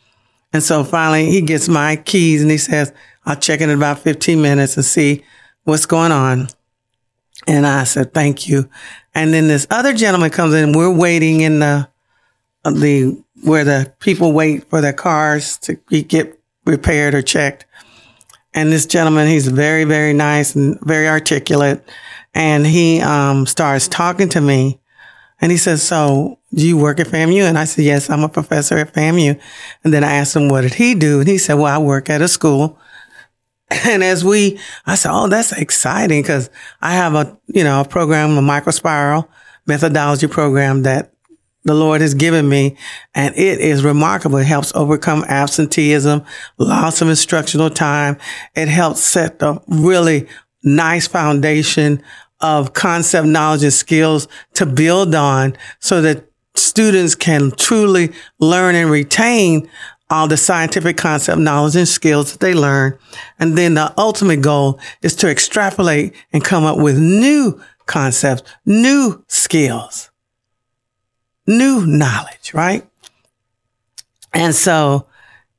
And 0.54 0.64
so 0.64 0.84
finally 0.84 1.30
he 1.32 1.42
gets 1.42 1.68
my 1.68 1.96
keys 1.98 2.42
and 2.42 2.50
he 2.50 2.58
says, 2.58 2.94
I'll 3.26 3.36
check 3.36 3.62
in 3.62 3.70
about 3.70 4.00
15 4.00 4.42
minutes 4.42 4.76
and 4.78 4.86
see 4.86 5.24
what's 5.64 5.86
going 5.86 6.12
on. 6.12 6.48
And 7.48 7.68
I 7.68 7.84
said, 7.84 8.14
thank 8.14 8.48
you. 8.48 8.70
And 9.14 9.34
then 9.34 9.48
this 9.48 9.68
other 9.70 9.94
gentleman 9.94 10.30
comes 10.30 10.54
in. 10.54 10.72
We're 10.72 10.94
waiting 10.94 11.42
in 11.42 11.60
the, 11.60 11.88
uh, 12.64 12.72
the 12.72 13.24
where 13.44 13.64
the 13.64 13.94
people 14.00 14.32
wait 14.32 14.70
for 14.70 14.82
their 14.82 14.94
cars 14.94 15.58
to 15.60 15.76
get 15.76 16.40
repaired 16.66 17.14
or 17.14 17.22
checked. 17.22 17.66
And 18.54 18.72
this 18.72 18.86
gentleman, 18.86 19.28
he's 19.28 19.48
very, 19.48 19.84
very 19.84 20.14
nice 20.14 20.56
and 20.56 20.80
very 20.82 21.08
articulate. 21.08 21.88
And 22.36 22.68
he, 22.68 23.02
um, 23.02 23.48
starts 23.48 23.88
talking 23.88 24.30
to 24.30 24.42
me 24.42 24.80
and 25.42 25.52
he 25.52 25.58
says, 25.58 25.82
so 25.82 26.40
do 26.54 26.66
you 26.66 26.78
work 26.78 27.00
at 27.00 27.08
FAMU? 27.08 27.42
And 27.42 27.58
I 27.58 27.66
said, 27.66 27.86
yes, 27.86 28.10
I'm 28.10 28.24
a 28.24 28.30
professor 28.30 28.78
at 28.78 28.94
FAMU. 28.94 29.40
And 29.84 29.94
then 29.94 30.04
I 30.04 30.16
asked 30.16 30.36
him, 30.36 30.50
what 30.50 30.62
did 30.62 30.76
he 30.76 30.96
do? 30.96 31.20
And 31.20 31.28
he 31.28 31.38
said, 31.38 31.56
well, 31.56 31.66
I 31.66 31.78
work 31.78 32.10
at 32.10 32.22
a 32.22 32.28
school. 32.28 32.80
And 33.84 34.04
as 34.04 34.24
we, 34.24 34.60
I 34.86 34.94
said, 34.94 35.10
oh, 35.12 35.28
that's 35.28 35.52
exciting 35.52 36.22
because 36.22 36.52
I 36.84 36.94
have 36.94 37.16
a, 37.16 37.36
you 37.48 37.64
know, 37.64 37.82
a 37.82 37.86
program, 37.86 38.38
a 38.38 38.42
microspiral 38.42 39.28
methodology 39.66 40.28
program 40.28 40.84
that 40.84 41.12
the 41.64 41.74
Lord 41.74 42.02
has 42.02 42.14
given 42.14 42.48
me. 42.48 42.78
And 43.16 43.36
it 43.36 43.60
is 43.60 43.84
remarkable. 43.84 44.38
It 44.38 44.46
helps 44.46 44.74
overcome 44.76 45.24
absenteeism, 45.28 46.24
loss 46.60 47.02
of 47.02 47.10
instructional 47.10 47.72
time. 47.72 48.18
It 48.56 48.68
helps 48.68 49.02
set 49.02 49.40
the 49.40 49.60
really 49.68 50.28
nice 50.64 51.08
foundation 51.08 52.04
of 52.46 52.74
concept 52.74 53.28
knowledge 53.28 53.64
and 53.64 53.74
skills 53.74 54.28
to 54.54 54.66
build 54.66 55.16
on 55.16 55.58
so 55.80 56.02
that 56.02 56.26
students 56.54 57.16
can 57.16 57.52
truly 57.52 58.12
learn 58.40 58.76
and 58.76 58.90
retain 58.92 59.68
all 60.12 60.28
the 60.28 60.38
scientific 60.38 60.96
concept 60.96 61.40
knowledge 61.40 61.76
and 61.76 61.88
skills 61.88 62.32
that 62.32 62.40
they 62.40 62.54
learn. 62.54 62.98
And 63.40 63.58
then 63.58 63.74
the 63.74 63.92
ultimate 63.98 64.42
goal 64.42 64.80
is 65.02 65.16
to 65.18 65.30
extrapolate 65.30 66.14
and 66.32 66.44
come 66.44 66.64
up 66.64 66.78
with 66.78 67.00
new 67.00 67.60
concepts, 67.88 68.44
new 68.66 69.24
skills, 69.28 70.12
new 71.48 71.86
knowledge, 71.88 72.54
right? 72.54 72.88
And 74.34 74.54
so 74.54 75.08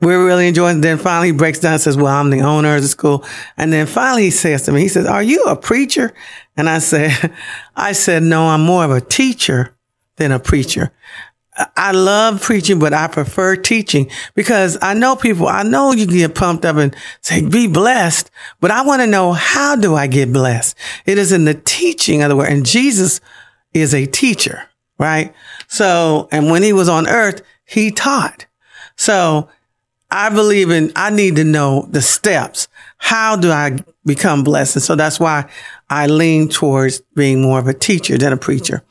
we're 0.01 0.25
really 0.25 0.49
enjoying. 0.49 0.81
Then 0.81 0.99
finally 0.99 1.29
he 1.29 1.33
breaks 1.33 1.61
down 1.61 1.75
and 1.75 1.83
says, 1.83 1.97
well, 1.97 2.07
I'm 2.15 2.31
the 2.31 2.41
owner 2.41 2.77
of 2.77 2.83
the 2.83 2.89
school. 2.89 3.25
And 3.57 3.73
then 3.73 3.87
finally 3.87 4.25
he 4.25 4.31
says 4.31 4.63
to 4.63 4.73
me, 4.73 4.81
he 4.81 4.89
says, 4.89 5.07
are 5.07 5.23
you 5.23 5.45
a 5.45 5.57
preacher? 5.57 6.13
And 6.57 6.69
I 6.69 6.79
said, 6.79 7.33
I 7.77 7.93
said, 7.93 8.23
no, 8.23 8.49
I'm 8.49 8.63
more 8.63 8.85
of 8.85 8.91
a 8.91 9.01
teacher 9.01 9.75
than 10.17 10.33
a 10.33 10.39
preacher. 10.39 10.93
I 11.75 11.93
love 11.93 12.43
preaching, 12.43 12.79
but 12.79 12.93
I 12.93 13.09
prefer 13.09 13.57
teaching 13.57 14.11
because 14.35 14.77
I 14.83 14.93
know 14.93 15.17
people, 15.17 15.49
I 15.49 15.63
know 15.63 15.93
you 15.93 16.07
get 16.07 16.35
pumped 16.35 16.67
up 16.67 16.77
and 16.77 16.95
say, 17.23 17.47
be 17.47 17.67
blessed, 17.67 18.31
but 18.61 18.71
I 18.71 18.85
want 18.85 19.01
to 19.01 19.07
know 19.07 19.33
how 19.33 19.75
do 19.75 19.95
I 19.95 20.07
get 20.07 20.33
blessed? 20.35 20.77
It 21.07 21.17
is 21.17 21.33
in 21.33 21.47
the 21.47 21.55
teaching 21.55 22.23
of 22.23 22.29
the 22.29 22.37
word. 22.37 22.53
And 22.53 22.67
Jesus 22.67 23.23
is 23.73 23.95
a 23.95 24.05
teacher, 24.05 24.65
right? 24.99 25.35
So, 25.67 26.29
and 26.31 26.51
when 26.51 26.63
he 26.63 26.75
was 26.75 26.91
on 26.91 27.09
earth, 27.09 27.41
he 27.65 27.91
taught. 27.91 28.45
So 28.97 29.49
I 30.11 30.31
believe 30.31 30.71
in, 30.71 30.93
I 30.95 31.11
need 31.11 31.37
to 31.37 31.45
know 31.45 31.89
the 31.91 32.01
steps. 32.01 32.69
How 32.99 33.37
do 33.37 33.51
I 33.51 33.79
become 34.05 34.45
blessed? 34.45 34.77
And 34.77 34.83
so 34.83 34.95
that's 34.95 35.19
why 35.19 35.51
I 35.91 36.07
lean 36.07 36.49
towards 36.49 37.01
being 37.15 37.43
more 37.43 37.59
of 37.59 37.67
a 37.67 37.75
teacher 37.75 38.17
than 38.17 38.33
a 38.33 38.37
preacher. 38.37 38.83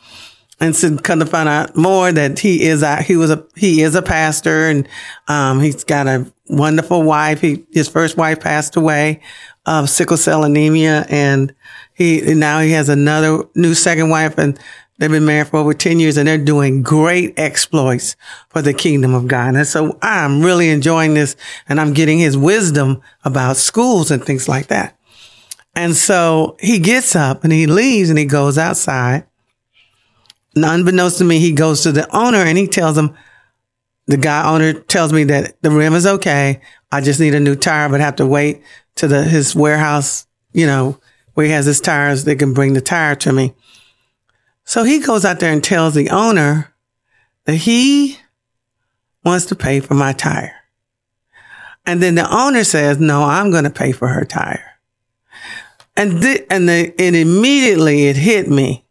And 0.60 0.75
so 0.75 0.98
come 0.98 1.19
to 1.19 1.25
find 1.25 1.50
out 1.50 1.75
more 1.75 2.12
that 2.12 2.39
he 2.39 2.63
is 2.63 2.81
a, 2.81 3.01
he 3.01 3.15
was 3.15 3.29
a, 3.29 3.45
he 3.55 3.81
is 3.81 3.95
a 3.95 4.01
pastor 4.01 4.69
and, 4.69 4.88
um, 5.27 5.60
he's 5.60 5.84
got 5.84 6.07
a 6.07 6.31
wonderful 6.48 7.03
wife. 7.03 7.41
He, 7.41 7.65
his 7.72 7.89
first 7.89 8.15
wife 8.17 8.39
passed 8.39 8.75
away 8.75 9.22
of 9.65 9.89
sickle 9.89 10.17
cell 10.17 10.43
anemia 10.43 11.05
and 11.10 11.53
he, 11.93 12.22
now 12.36 12.60
he 12.60 12.72
has 12.72 12.88
another 12.88 13.43
new 13.55 13.74
second 13.74 14.10
wife 14.10 14.38
and 14.38 14.60
They've 14.97 15.11
been 15.11 15.25
married 15.25 15.47
for 15.47 15.57
over 15.57 15.73
10 15.73 15.99
years 15.99 16.15
and 16.15 16.27
they're 16.27 16.37
doing 16.37 16.81
great 16.81 17.37
exploits 17.37 18.15
for 18.49 18.61
the 18.61 18.73
kingdom 18.73 19.13
of 19.13 19.27
God. 19.27 19.55
And 19.55 19.67
so 19.67 19.97
I'm 20.01 20.41
really 20.41 20.69
enjoying 20.69 21.15
this 21.15 21.35
and 21.67 21.81
I'm 21.81 21.93
getting 21.93 22.19
his 22.19 22.37
wisdom 22.37 23.01
about 23.25 23.57
schools 23.57 24.09
and 24.09 24.23
things 24.23 24.47
like 24.47 24.67
that. 24.67 24.97
And 25.75 25.95
so 25.95 26.55
he 26.61 26.79
gets 26.79 27.15
up 27.15 27.43
and 27.43 27.51
he 27.51 27.67
leaves 27.67 28.09
and 28.09 28.17
he 28.17 28.25
goes 28.25 28.57
outside. 28.57 29.25
And 30.55 30.63
unbeknownst 30.63 31.17
to 31.17 31.25
me, 31.25 31.39
he 31.39 31.51
goes 31.51 31.83
to 31.83 31.91
the 31.91 32.09
owner 32.15 32.37
and 32.37 32.57
he 32.57 32.67
tells 32.67 32.98
him, 32.98 33.15
the 34.07 34.17
guy 34.17 34.50
owner 34.50 34.74
tells 34.74 35.11
me 35.11 35.25
that 35.25 35.61
the 35.61 35.72
rim 35.72 35.93
is 35.93 36.07
okay. 36.07 36.61
I 36.91 37.01
just 37.01 37.20
need 37.20 37.35
a 37.35 37.39
new 37.39 37.55
tire, 37.55 37.89
but 37.89 38.00
have 38.00 38.15
to 38.17 38.25
wait 38.25 38.61
to 38.96 39.07
the, 39.07 39.24
his 39.24 39.55
warehouse, 39.55 40.27
you 40.53 40.65
know, 40.65 41.00
where 41.33 41.46
he 41.46 41.51
has 41.51 41.65
his 41.65 41.81
tires. 41.81 42.24
They 42.24 42.35
can 42.35 42.53
bring 42.53 42.74
the 42.74 42.81
tire 42.81 43.15
to 43.15 43.33
me. 43.33 43.53
So 44.65 44.83
he 44.83 44.99
goes 44.99 45.23
out 45.23 45.39
there 45.39 45.51
and 45.51 45.63
tells 45.63 45.93
the 45.93 46.09
owner 46.09 46.73
that 47.45 47.55
he 47.55 48.17
wants 49.23 49.45
to 49.47 49.55
pay 49.55 49.79
for 49.79 49.93
my 49.93 50.13
tire. 50.13 50.55
And 51.85 52.01
then 52.01 52.15
the 52.15 52.27
owner 52.29 52.63
says, 52.63 52.99
no, 52.99 53.23
I'm 53.23 53.51
going 53.51 53.63
to 53.63 53.69
pay 53.69 53.91
for 53.91 54.07
her 54.07 54.25
tire. 54.25 54.79
And, 55.95 56.21
th- 56.21 56.45
and, 56.49 56.67
the, 56.67 56.93
and 56.99 57.15
immediately 57.15 58.07
it 58.07 58.17
hit 58.17 58.49
me 58.49 58.85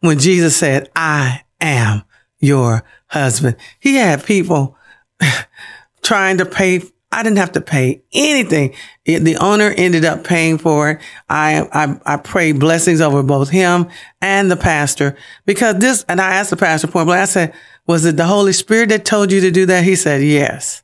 when 0.00 0.18
Jesus 0.18 0.56
said, 0.56 0.88
I 0.94 1.42
am 1.60 2.04
your 2.38 2.84
husband. 3.08 3.56
He 3.80 3.96
had 3.96 4.24
people 4.24 4.76
trying 6.02 6.38
to 6.38 6.46
pay 6.46 6.82
I 7.10 7.22
didn't 7.22 7.38
have 7.38 7.52
to 7.52 7.60
pay 7.60 8.02
anything. 8.12 8.74
It, 9.04 9.20
the 9.20 9.36
owner 9.36 9.72
ended 9.76 10.04
up 10.04 10.24
paying 10.24 10.58
for 10.58 10.90
it. 10.90 11.00
I, 11.28 11.66
I, 11.72 12.14
I 12.14 12.16
pray 12.18 12.52
blessings 12.52 13.00
over 13.00 13.22
both 13.22 13.48
him 13.48 13.88
and 14.20 14.50
the 14.50 14.56
pastor 14.56 15.16
because 15.46 15.76
this, 15.76 16.04
and 16.08 16.20
I 16.20 16.34
asked 16.34 16.50
the 16.50 16.56
pastor 16.56 16.86
point 16.86 17.06
blank, 17.06 17.22
I 17.22 17.24
said, 17.24 17.54
was 17.86 18.04
it 18.04 18.16
the 18.16 18.26
Holy 18.26 18.52
Spirit 18.52 18.90
that 18.90 19.06
told 19.06 19.32
you 19.32 19.40
to 19.40 19.50
do 19.50 19.64
that? 19.66 19.84
He 19.84 19.96
said, 19.96 20.22
yes. 20.22 20.82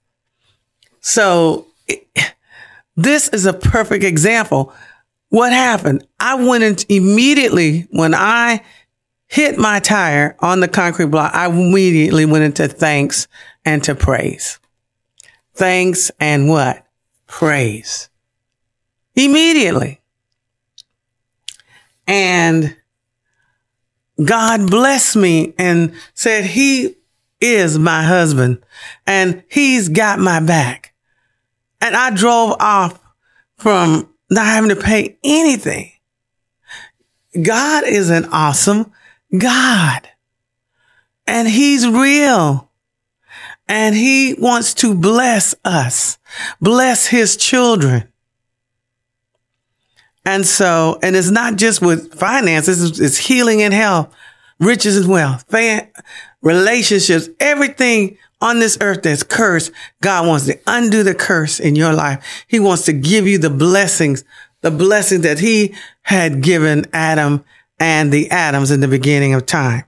So 1.00 1.66
it, 1.86 2.06
this 2.96 3.28
is 3.28 3.44
a 3.44 3.52
perfect 3.52 4.04
example. 4.04 4.72
What 5.28 5.52
happened? 5.52 6.06
I 6.18 6.36
went 6.36 6.64
in 6.64 6.76
immediately 6.88 7.86
when 7.90 8.14
I 8.14 8.64
hit 9.26 9.58
my 9.58 9.80
tire 9.80 10.36
on 10.38 10.60
the 10.60 10.68
concrete 10.68 11.06
block. 11.06 11.34
I 11.34 11.48
immediately 11.48 12.24
went 12.24 12.44
into 12.44 12.68
thanks 12.68 13.28
and 13.64 13.84
to 13.84 13.94
praise 13.94 14.58
thanks, 15.54 16.10
and 16.20 16.48
what? 16.48 16.86
Praise. 17.26 18.08
Immediately. 19.14 20.00
And 22.06 22.76
God 24.22 24.70
blessed 24.70 25.16
me 25.16 25.54
and 25.58 25.94
said, 26.14 26.44
he 26.44 26.96
is 27.40 27.78
my 27.78 28.02
husband 28.04 28.62
and 29.06 29.42
he's 29.48 29.88
got 29.88 30.18
my 30.18 30.40
back. 30.40 30.94
And 31.80 31.96
I 31.96 32.10
drove 32.10 32.56
off 32.60 32.98
from 33.56 34.08
not 34.30 34.46
having 34.46 34.70
to 34.70 34.76
pay 34.76 35.18
anything. 35.24 35.92
God 37.40 37.84
is 37.84 38.10
an 38.10 38.26
awesome 38.26 38.92
God 39.36 40.08
and 41.26 41.48
he's 41.48 41.86
real 41.86 42.70
and 43.68 43.94
he 43.94 44.34
wants 44.38 44.74
to 44.74 44.94
bless 44.94 45.54
us, 45.64 46.18
bless 46.60 47.06
his 47.06 47.36
children. 47.36 48.08
And 50.26 50.46
so, 50.46 50.98
and 51.02 51.14
it's 51.16 51.30
not 51.30 51.56
just 51.56 51.82
with 51.82 52.14
finances, 52.14 52.98
it's, 53.00 53.18
healing 53.18 53.62
and 53.62 53.74
health, 53.74 54.14
riches 54.58 54.96
and 54.96 55.08
wealth, 55.08 55.44
fan, 55.48 55.88
relationships, 56.40 57.28
everything 57.40 58.16
on 58.40 58.58
this 58.58 58.78
earth 58.80 59.02
that's 59.02 59.22
cursed. 59.22 59.70
God 60.00 60.26
wants 60.26 60.46
to 60.46 60.58
undo 60.66 61.02
the 61.02 61.14
curse 61.14 61.60
in 61.60 61.76
your 61.76 61.92
life. 61.92 62.44
He 62.48 62.58
wants 62.60 62.84
to 62.86 62.92
give 62.92 63.26
you 63.26 63.38
the 63.38 63.50
blessings, 63.50 64.24
the 64.62 64.70
blessings 64.70 65.22
that 65.22 65.40
he 65.40 65.74
had 66.02 66.42
given 66.42 66.86
Adam 66.92 67.44
and 67.78 68.12
the 68.12 68.30
Adams 68.30 68.70
in 68.70 68.80
the 68.80 68.88
beginning 68.88 69.34
of 69.34 69.44
time. 69.44 69.84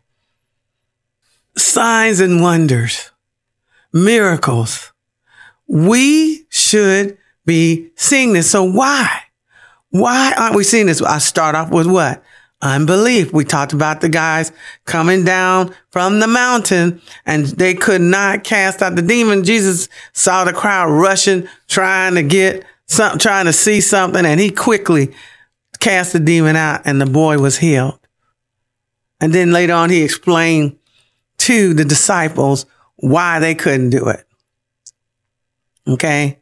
Signs 1.57 2.21
and 2.21 2.43
wonders 2.43 3.11
miracles. 4.05 4.93
We 5.67 6.47
should 6.51 7.19
be 7.45 7.91
seeing 7.97 8.33
this. 8.33 8.51
So 8.51 8.65
why? 8.65 9.23
Why 9.91 10.35
aren't 10.37 10.57
we 10.57 10.65
seeing 10.65 10.87
this? 10.87 11.01
I 11.03 11.19
start 11.19 11.55
off 11.55 11.71
with 11.71 11.87
what? 11.87 12.23
Unbelief. 12.63 13.33
We 13.33 13.45
talked 13.45 13.73
about 13.73 14.01
the 14.01 14.09
guys 14.09 14.53
coming 14.85 15.25
down 15.25 15.75
from 15.91 16.21
the 16.21 16.27
mountain 16.27 17.01
and 17.25 17.47
they 17.47 17.75
could 17.75 18.01
not 18.01 18.45
cast 18.45 18.83
out 18.83 18.97
the 18.97 19.03
demon. 19.03 19.45
Jesus 19.45 19.89
saw 20.13 20.45
the 20.45 20.53
crowd 20.53 20.91
rushing, 20.91 21.49
trying 21.69 22.15
to 22.15 22.23
get 22.23 22.65
something, 22.87 23.19
trying 23.19 23.45
to 23.47 23.53
see 23.53 23.81
something, 23.81 24.25
and 24.25 24.41
he 24.41 24.51
quickly 24.51 25.15
cast 25.81 26.13
the 26.13 26.21
demon 26.21 26.57
out 26.57 26.83
and 26.85 27.01
the 27.01 27.07
boy 27.07 27.39
was 27.39 27.59
healed. 27.59 27.99
And 29.21 29.33
then 29.33 29.53
later 29.53 29.73
on, 29.73 29.91
he 29.91 30.03
explained 30.03 30.79
to 31.39 31.75
the 31.75 31.85
disciples 31.85 32.67
why 32.97 33.39
they 33.39 33.55
couldn't 33.55 33.91
do 33.91 34.09
it. 34.09 34.25
Okay. 35.87 36.41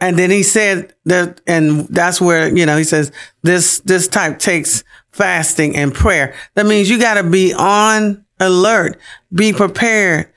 And 0.00 0.18
then 0.18 0.30
he 0.30 0.42
said 0.42 0.94
that, 1.04 1.42
and 1.46 1.86
that's 1.88 2.20
where, 2.20 2.54
you 2.54 2.64
know, 2.64 2.78
he 2.78 2.84
says 2.84 3.12
this, 3.42 3.80
this 3.80 4.08
type 4.08 4.38
takes 4.38 4.82
fasting 5.12 5.76
and 5.76 5.92
prayer. 5.92 6.34
That 6.54 6.66
means 6.66 6.88
you 6.88 6.98
got 6.98 7.14
to 7.14 7.28
be 7.28 7.52
on 7.52 8.24
alert, 8.38 8.98
be 9.32 9.52
prepared 9.52 10.32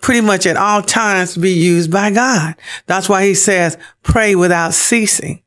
pretty 0.00 0.20
much 0.20 0.46
at 0.46 0.56
all 0.56 0.82
times 0.82 1.34
to 1.34 1.40
be 1.40 1.52
used 1.52 1.90
by 1.90 2.10
God. 2.10 2.56
That's 2.86 3.08
why 3.08 3.24
he 3.24 3.34
says 3.34 3.78
pray 4.02 4.34
without 4.34 4.74
ceasing, 4.74 5.42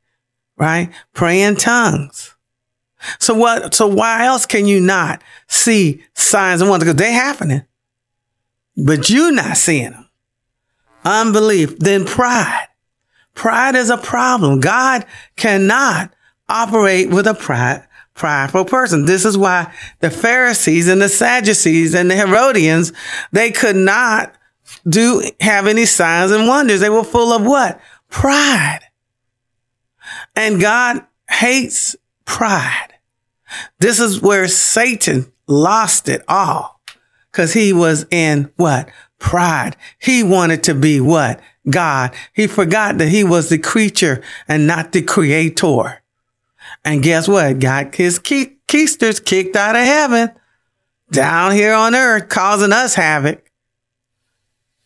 right? 0.58 0.90
Pray 1.14 1.42
in 1.42 1.58
tongues. 1.58 2.36
So 3.20 3.36
what, 3.36 3.76
so 3.76 3.86
why 3.86 4.26
else 4.26 4.46
can 4.46 4.66
you 4.66 4.80
not 4.80 5.22
see 5.48 6.04
signs 6.16 6.62
and 6.62 6.70
wonders? 6.70 6.88
Because 6.88 7.00
they're 7.00 7.14
happening 7.14 7.66
but 8.78 9.10
you're 9.10 9.32
not 9.32 9.58
seeing 9.58 9.92
them. 9.92 10.10
Unbelief, 11.04 11.78
then 11.80 12.06
pride. 12.06 12.68
Pride 13.34 13.76
is 13.76 13.90
a 13.90 13.98
problem. 13.98 14.60
God 14.60 15.06
cannot 15.36 16.14
operate 16.48 17.10
with 17.10 17.28
a 17.28 17.34
pride, 17.34 17.88
prideful 18.14 18.66
person. 18.66 19.06
This 19.06 19.26
is 19.26 19.38
why 19.38 19.74
the 20.00 20.10
Pharisees 20.10 20.88
and 20.88 21.02
the 21.02 21.10
Sadducees 21.10 21.94
and 21.94 22.10
the 22.10 22.16
Herodians, 22.16 22.94
they 23.32 23.52
could 23.52 23.76
not 23.76 24.36
do 24.88 25.24
have 25.40 25.68
any 25.68 25.86
signs 25.86 26.32
and 26.32 26.48
wonders. 26.48 26.80
They 26.80 26.90
were 26.90 27.04
full 27.04 27.32
of 27.32 27.46
what? 27.46 27.80
Pride. 28.10 28.82
And 30.36 30.62
God 30.62 31.06
hates 31.30 31.96
pride. 32.26 32.94
This 33.80 34.00
is 34.00 34.22
where 34.22 34.48
Satan 34.48 35.32
lost 35.48 36.10
it 36.10 36.22
all 36.28 36.77
because 37.38 37.54
he 37.54 37.72
was 37.72 38.08
in 38.10 38.52
what? 38.56 38.90
Pride. 39.20 39.76
He 40.00 40.24
wanted 40.24 40.64
to 40.64 40.74
be 40.74 41.00
what? 41.00 41.40
God. 41.70 42.16
He 42.34 42.48
forgot 42.48 42.98
that 42.98 43.10
he 43.10 43.24
was 43.24 43.50
the 43.50 43.60
creature 43.60 44.24
and 44.48 44.66
not 44.66 44.92
the 44.92 45.04
creator. 45.04 46.02
And 46.84 47.04
guess 47.04 47.28
what? 47.28 47.60
Got 47.60 47.94
his 47.94 48.18
ke- 48.18 48.58
keisters 48.68 49.24
kicked 49.24 49.56
out 49.56 49.76
of 49.76 49.84
heaven 49.84 50.32
down 51.12 51.52
here 51.52 51.76
on 51.76 51.94
earth, 51.94 52.28
causing 52.28 52.74
us 52.74 52.96
havoc. 52.96 53.52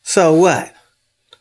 So 0.01 0.33
what? 0.33 0.75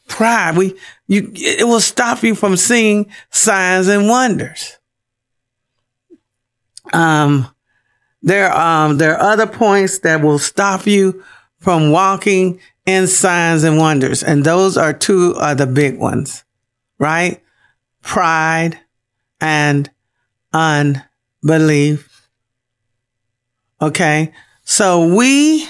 Pride. 0.06 0.56
We, 0.56 0.76
you, 1.08 1.32
it 1.34 1.66
will 1.66 1.80
stop 1.80 2.22
you 2.22 2.36
from 2.36 2.56
seeing 2.56 3.10
signs 3.32 3.88
and 3.88 4.06
wonders. 4.06 4.78
Um, 6.92 7.52
there, 8.22 8.56
um, 8.56 8.98
there 8.98 9.16
are 9.16 9.32
other 9.32 9.46
points 9.46 10.00
that 10.00 10.22
will 10.22 10.38
stop 10.38 10.86
you 10.86 11.24
from 11.58 11.90
walking 11.90 12.60
in 12.86 13.06
signs 13.06 13.64
and 13.64 13.78
wonders. 13.78 14.22
And 14.22 14.44
those 14.44 14.76
are 14.76 14.92
two 14.92 15.34
of 15.38 15.58
the 15.58 15.66
big 15.66 15.98
ones, 15.98 16.44
right? 16.98 17.42
Pride 18.02 18.78
and 19.40 19.90
unbelief. 20.52 22.28
Okay. 23.80 24.32
So 24.64 25.14
we 25.14 25.66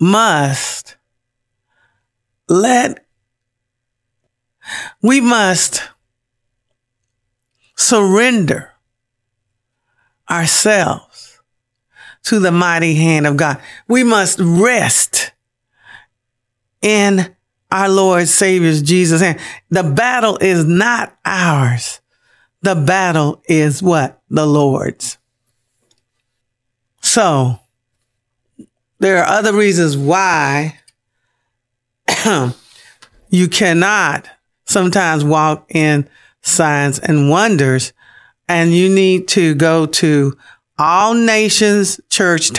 must 0.00 0.96
let, 2.48 3.04
we 5.02 5.20
must 5.20 5.82
surrender 7.76 8.73
ourselves 10.30 11.40
to 12.24 12.38
the 12.38 12.52
mighty 12.52 12.94
hand 12.94 13.26
of 13.26 13.36
God. 13.36 13.60
We 13.88 14.02
must 14.02 14.38
rest 14.40 15.32
in 16.80 17.34
our 17.70 17.88
Lord 17.88 18.28
Savior's 18.28 18.82
Jesus 18.82 19.20
hand. 19.20 19.38
The 19.70 19.82
battle 19.82 20.38
is 20.40 20.64
not 20.64 21.16
ours. 21.24 22.00
The 22.62 22.74
battle 22.74 23.42
is 23.46 23.82
what? 23.82 24.22
The 24.30 24.46
Lord's. 24.46 25.18
So 27.02 27.58
there 29.00 29.18
are 29.18 29.26
other 29.26 29.52
reasons 29.52 29.96
why 29.96 30.78
you 33.28 33.48
cannot 33.48 34.26
sometimes 34.64 35.24
walk 35.24 35.66
in 35.74 36.08
signs 36.40 36.98
and 36.98 37.28
wonders 37.28 37.92
and 38.48 38.72
you 38.72 38.88
need 38.88 39.28
to 39.28 39.54
go 39.54 39.86
to 39.86 40.36
all 40.76 41.14
nations 41.14 42.00
church 42.10 42.50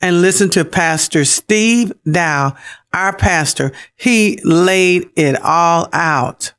and 0.00 0.20
listen 0.20 0.50
to 0.50 0.64
pastor 0.64 1.24
steve 1.24 1.92
dow 2.10 2.56
our 2.96 3.14
pastor. 3.14 3.72
He 3.94 4.40
laid 4.42 5.10
it 5.16 5.38
all 5.42 5.88
out. 5.92 6.54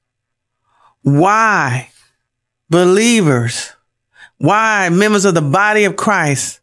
Why 1.02 1.90
believers 2.70 3.74
why 4.40 4.90
members 4.90 5.24
of 5.24 5.34
the 5.34 5.42
body 5.42 5.86
of 5.86 5.96
christ 5.96 6.60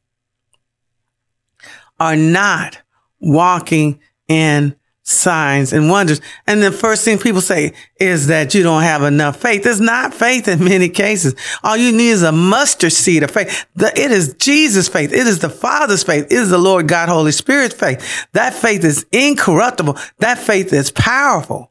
are 1.98 2.14
not 2.14 2.78
walking 3.18 3.98
in 4.28 4.76
signs 5.04 5.72
and 5.72 5.90
wonders. 5.90 6.20
And 6.46 6.62
the 6.62 6.72
first 6.72 7.04
thing 7.04 7.18
people 7.18 7.42
say 7.42 7.74
is 8.00 8.28
that 8.28 8.54
you 8.54 8.62
don't 8.62 8.82
have 8.82 9.02
enough 9.02 9.36
faith. 9.36 9.64
It's 9.66 9.78
not 9.78 10.14
faith 10.14 10.48
in 10.48 10.64
many 10.64 10.88
cases. 10.88 11.34
All 11.62 11.76
you 11.76 11.92
need 11.92 12.10
is 12.10 12.22
a 12.22 12.32
mustard 12.32 12.92
seed 12.92 13.22
of 13.22 13.30
faith. 13.30 13.66
it 13.76 14.10
is 14.10 14.34
Jesus' 14.34 14.88
faith. 14.88 15.12
It 15.12 15.26
is 15.26 15.38
the 15.38 15.50
Father's 15.50 16.02
faith. 16.02 16.24
It 16.24 16.32
is 16.32 16.50
the 16.50 16.58
Lord 16.58 16.88
God, 16.88 17.08
Holy 17.08 17.32
Spirit's 17.32 17.74
faith. 17.74 18.26
That 18.32 18.54
faith 18.54 18.82
is 18.82 19.06
incorruptible. 19.12 19.98
That 20.18 20.38
faith 20.38 20.72
is 20.72 20.90
powerful. 20.90 21.70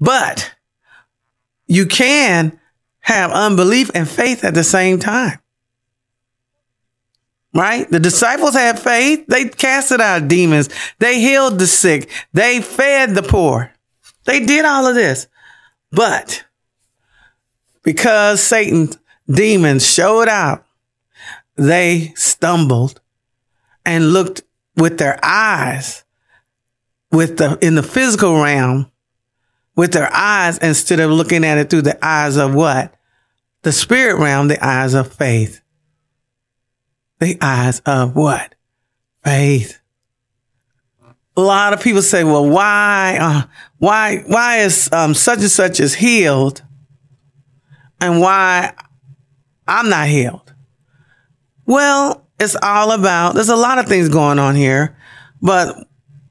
But 0.00 0.52
you 1.68 1.86
can 1.86 2.58
have 3.00 3.30
unbelief 3.30 3.90
and 3.94 4.08
faith 4.08 4.44
at 4.44 4.54
the 4.54 4.64
same 4.64 4.98
time. 4.98 5.38
Right? 7.56 7.90
The 7.90 8.00
disciples 8.00 8.54
had 8.54 8.78
faith. 8.78 9.24
They 9.28 9.48
casted 9.48 10.00
out 10.00 10.28
demons. 10.28 10.68
They 10.98 11.20
healed 11.20 11.58
the 11.58 11.66
sick. 11.66 12.10
They 12.32 12.60
fed 12.60 13.14
the 13.14 13.22
poor. 13.22 13.72
They 14.24 14.44
did 14.44 14.64
all 14.64 14.86
of 14.86 14.94
this. 14.94 15.26
But 15.90 16.44
because 17.82 18.42
Satan's 18.42 18.98
demons 19.26 19.90
showed 19.90 20.28
up, 20.28 20.66
they 21.54 22.12
stumbled 22.16 23.00
and 23.86 24.12
looked 24.12 24.42
with 24.76 24.98
their 24.98 25.18
eyes 25.22 26.04
with 27.10 27.38
the 27.38 27.56
in 27.62 27.76
the 27.76 27.82
physical 27.82 28.42
realm 28.42 28.90
with 29.74 29.92
their 29.92 30.12
eyes 30.12 30.58
instead 30.58 31.00
of 31.00 31.10
looking 31.10 31.44
at 31.44 31.58
it 31.58 31.70
through 31.70 31.82
the 31.82 32.04
eyes 32.04 32.36
of 32.36 32.54
what? 32.54 32.94
The 33.62 33.72
spirit 33.72 34.18
realm, 34.18 34.48
the 34.48 34.64
eyes 34.64 34.94
of 34.94 35.12
faith 35.12 35.60
the 37.18 37.38
eyes 37.40 37.80
of 37.80 38.14
what? 38.14 38.54
Faith. 39.24 39.80
A 41.36 41.40
lot 41.40 41.72
of 41.72 41.82
people 41.82 42.02
say, 42.02 42.24
well, 42.24 42.48
why, 42.48 43.18
uh, 43.20 43.42
why, 43.78 44.22
why 44.26 44.58
is 44.58 44.90
um, 44.92 45.12
such 45.14 45.40
and 45.40 45.50
such 45.50 45.80
is 45.80 45.94
healed 45.94 46.62
and 48.00 48.20
why 48.20 48.72
I'm 49.68 49.90
not 49.90 50.08
healed? 50.08 50.54
Well, 51.66 52.26
it's 52.38 52.56
all 52.62 52.92
about, 52.92 53.34
there's 53.34 53.48
a 53.48 53.56
lot 53.56 53.78
of 53.78 53.86
things 53.86 54.08
going 54.08 54.38
on 54.38 54.54
here, 54.54 54.96
but 55.42 55.85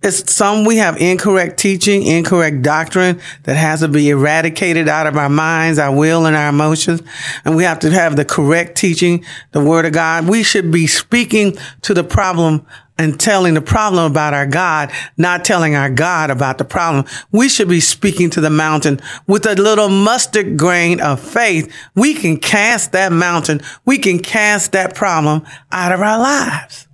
it's 0.06 0.32
some 0.32 0.66
we 0.66 0.78
have 0.78 1.02
incorrect 1.02 1.58
teaching, 1.58 2.04
incorrect 2.06 2.62
doctrine 2.62 3.20
that 3.44 3.56
has 3.56 3.80
to 3.80 3.88
be 3.88 4.10
eradicated 4.10 4.88
out 4.88 5.08
of 5.08 5.18
our 5.18 5.30
minds, 5.30 5.80
our 5.80 5.94
will, 5.94 6.28
and 6.28 6.36
our 6.36 6.50
emotions. 6.50 7.02
And 7.44 7.56
we 7.56 7.64
have 7.64 7.80
to 7.80 7.90
have 7.90 8.16
the 8.16 8.24
correct 8.24 8.78
teaching, 8.78 9.26
the 9.52 9.64
word 9.64 9.86
of 9.86 9.94
God. 9.94 10.28
We 10.28 10.44
should 10.44 10.72
be 10.72 10.86
speaking 10.86 11.58
to 11.82 11.96
the 11.96 12.04
problem 12.04 12.68
and 12.98 13.20
telling 13.20 13.56
the 13.56 13.62
problem 13.62 14.10
about 14.10 14.34
our 14.34 14.46
God, 14.46 14.92
not 15.18 15.44
telling 15.44 15.76
our 15.76 15.90
God 15.90 16.30
about 16.30 16.60
the 16.60 16.66
problem. 16.66 17.06
We 17.32 17.50
should 17.50 17.68
be 17.68 17.82
speaking 17.82 18.30
to 18.32 18.42
the 18.42 18.50
mountain 18.50 19.02
with 19.28 19.46
a 19.46 19.56
little 19.56 19.90
mustard 19.90 20.58
grain 20.58 21.02
of 21.02 21.20
faith. 21.20 21.74
We 21.96 22.14
can 22.14 22.38
cast 22.38 22.92
that 22.92 23.12
mountain. 23.12 23.62
We 23.86 23.98
can 23.98 24.20
cast 24.20 24.72
that 24.74 24.96
problem 24.96 25.46
out 25.72 25.92
of 25.92 26.00
our 26.00 26.20
lives. 26.20 26.88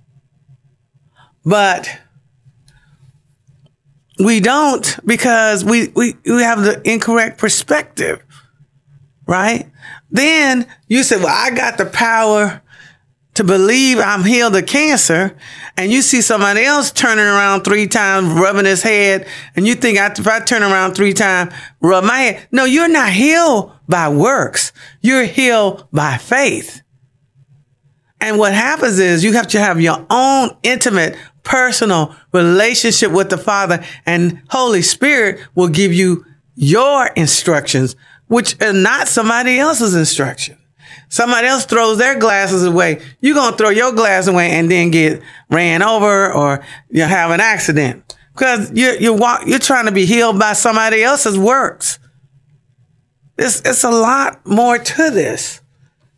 But 1.44 1.88
we 4.24 4.40
don't 4.40 4.98
because 5.04 5.64
we, 5.64 5.88
we, 5.88 6.14
we 6.24 6.42
have 6.42 6.62
the 6.62 6.80
incorrect 6.88 7.38
perspective, 7.38 8.22
right? 9.26 9.70
Then 10.10 10.66
you 10.88 11.02
say, 11.02 11.16
well, 11.16 11.28
I 11.28 11.54
got 11.54 11.78
the 11.78 11.86
power 11.86 12.62
to 13.34 13.44
believe 13.44 13.98
I'm 13.98 14.24
healed 14.24 14.56
of 14.56 14.66
cancer. 14.66 15.36
And 15.76 15.90
you 15.90 16.02
see 16.02 16.20
somebody 16.20 16.64
else 16.64 16.92
turning 16.92 17.24
around 17.24 17.62
three 17.62 17.86
times, 17.86 18.28
rubbing 18.28 18.66
his 18.66 18.82
head. 18.82 19.26
And 19.56 19.66
you 19.66 19.74
think 19.74 19.98
if 19.98 20.26
I 20.26 20.40
turn 20.40 20.62
around 20.62 20.94
three 20.94 21.14
times, 21.14 21.54
rub 21.80 22.04
my 22.04 22.18
head. 22.18 22.48
No, 22.52 22.64
you're 22.64 22.88
not 22.88 23.10
healed 23.10 23.72
by 23.88 24.08
works. 24.10 24.72
You're 25.00 25.24
healed 25.24 25.86
by 25.92 26.18
faith. 26.18 26.82
And 28.20 28.38
what 28.38 28.52
happens 28.52 28.98
is 28.98 29.24
you 29.24 29.32
have 29.32 29.48
to 29.48 29.58
have 29.58 29.80
your 29.80 30.06
own 30.10 30.56
intimate 30.62 31.16
personal 31.42 32.14
relationship 32.32 33.12
with 33.12 33.30
the 33.30 33.38
Father 33.38 33.84
and 34.06 34.42
Holy 34.50 34.82
Spirit 34.82 35.40
will 35.54 35.68
give 35.68 35.92
you 35.92 36.24
your 36.54 37.06
instructions, 37.08 37.96
which 38.28 38.60
are 38.62 38.72
not 38.72 39.08
somebody 39.08 39.58
else's 39.58 39.94
instruction. 39.94 40.58
Somebody 41.08 41.46
else 41.46 41.66
throws 41.66 41.98
their 41.98 42.18
glasses 42.18 42.64
away. 42.64 43.02
You're 43.20 43.34
going 43.34 43.52
to 43.52 43.58
throw 43.58 43.70
your 43.70 43.92
glass 43.92 44.26
away 44.26 44.50
and 44.50 44.70
then 44.70 44.90
get 44.90 45.22
ran 45.50 45.82
over 45.82 46.32
or 46.32 46.64
you 46.90 47.02
have 47.02 47.30
an 47.30 47.40
accident 47.40 48.16
because 48.32 48.72
you're, 48.72 48.94
you're, 48.94 49.16
walk, 49.16 49.42
you're 49.46 49.58
trying 49.58 49.86
to 49.86 49.92
be 49.92 50.06
healed 50.06 50.38
by 50.38 50.54
somebody 50.54 51.02
else's 51.02 51.38
works. 51.38 51.98
It's, 53.38 53.60
it's 53.60 53.84
a 53.84 53.90
lot 53.90 54.46
more 54.46 54.78
to 54.78 55.10
this 55.10 55.61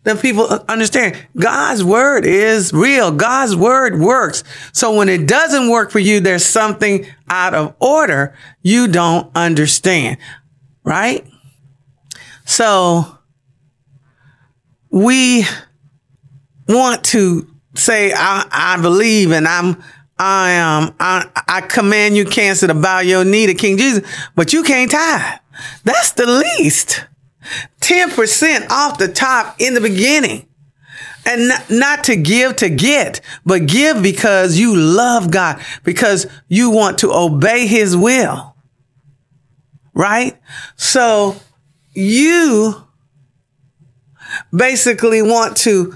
that 0.04 0.20
people 0.20 0.44
understand. 0.68 1.16
God's 1.36 1.82
word 1.82 2.24
is 2.24 2.72
real. 2.72 3.10
God's 3.10 3.56
word 3.56 3.98
works. 3.98 4.44
So 4.72 4.94
when 4.94 5.08
it 5.08 5.26
doesn't 5.26 5.68
work 5.70 5.90
for 5.90 5.98
you, 5.98 6.20
there's 6.20 6.44
something 6.44 7.06
out 7.28 7.54
of 7.54 7.74
order 7.80 8.36
you 8.62 8.86
don't 8.86 9.30
understand, 9.34 10.18
right? 10.84 11.26
So 12.44 13.18
we 14.90 15.44
want 16.68 17.04
to 17.04 17.48
say, 17.74 18.12
I, 18.14 18.46
I 18.50 18.80
believe 18.80 19.32
and 19.32 19.48
I'm, 19.48 19.82
I 20.18 20.50
am, 20.52 20.82
um, 20.84 20.94
I, 21.00 21.28
I 21.48 21.60
command 21.62 22.16
you 22.16 22.24
cancer 22.24 22.68
to 22.68 22.74
bow 22.74 23.00
your 23.00 23.24
knee 23.24 23.46
to 23.46 23.54
King 23.54 23.78
Jesus, 23.78 24.08
but 24.36 24.52
you 24.52 24.62
can't 24.62 24.90
tithe. 24.90 25.40
That's 25.82 26.12
the 26.12 26.26
least. 26.26 27.06
10% 27.80 28.70
off 28.70 28.98
the 28.98 29.08
top 29.08 29.56
in 29.58 29.74
the 29.74 29.80
beginning. 29.80 30.46
And 31.26 31.48
not, 31.48 31.70
not 31.70 32.04
to 32.04 32.16
give 32.16 32.56
to 32.56 32.68
get, 32.68 33.22
but 33.46 33.66
give 33.66 34.02
because 34.02 34.58
you 34.58 34.76
love 34.76 35.30
God, 35.30 35.62
because 35.82 36.26
you 36.48 36.70
want 36.70 36.98
to 36.98 37.12
obey 37.12 37.66
his 37.66 37.96
will. 37.96 38.54
Right? 39.94 40.38
So 40.76 41.36
you 41.94 42.84
basically 44.54 45.22
want 45.22 45.56
to 45.58 45.94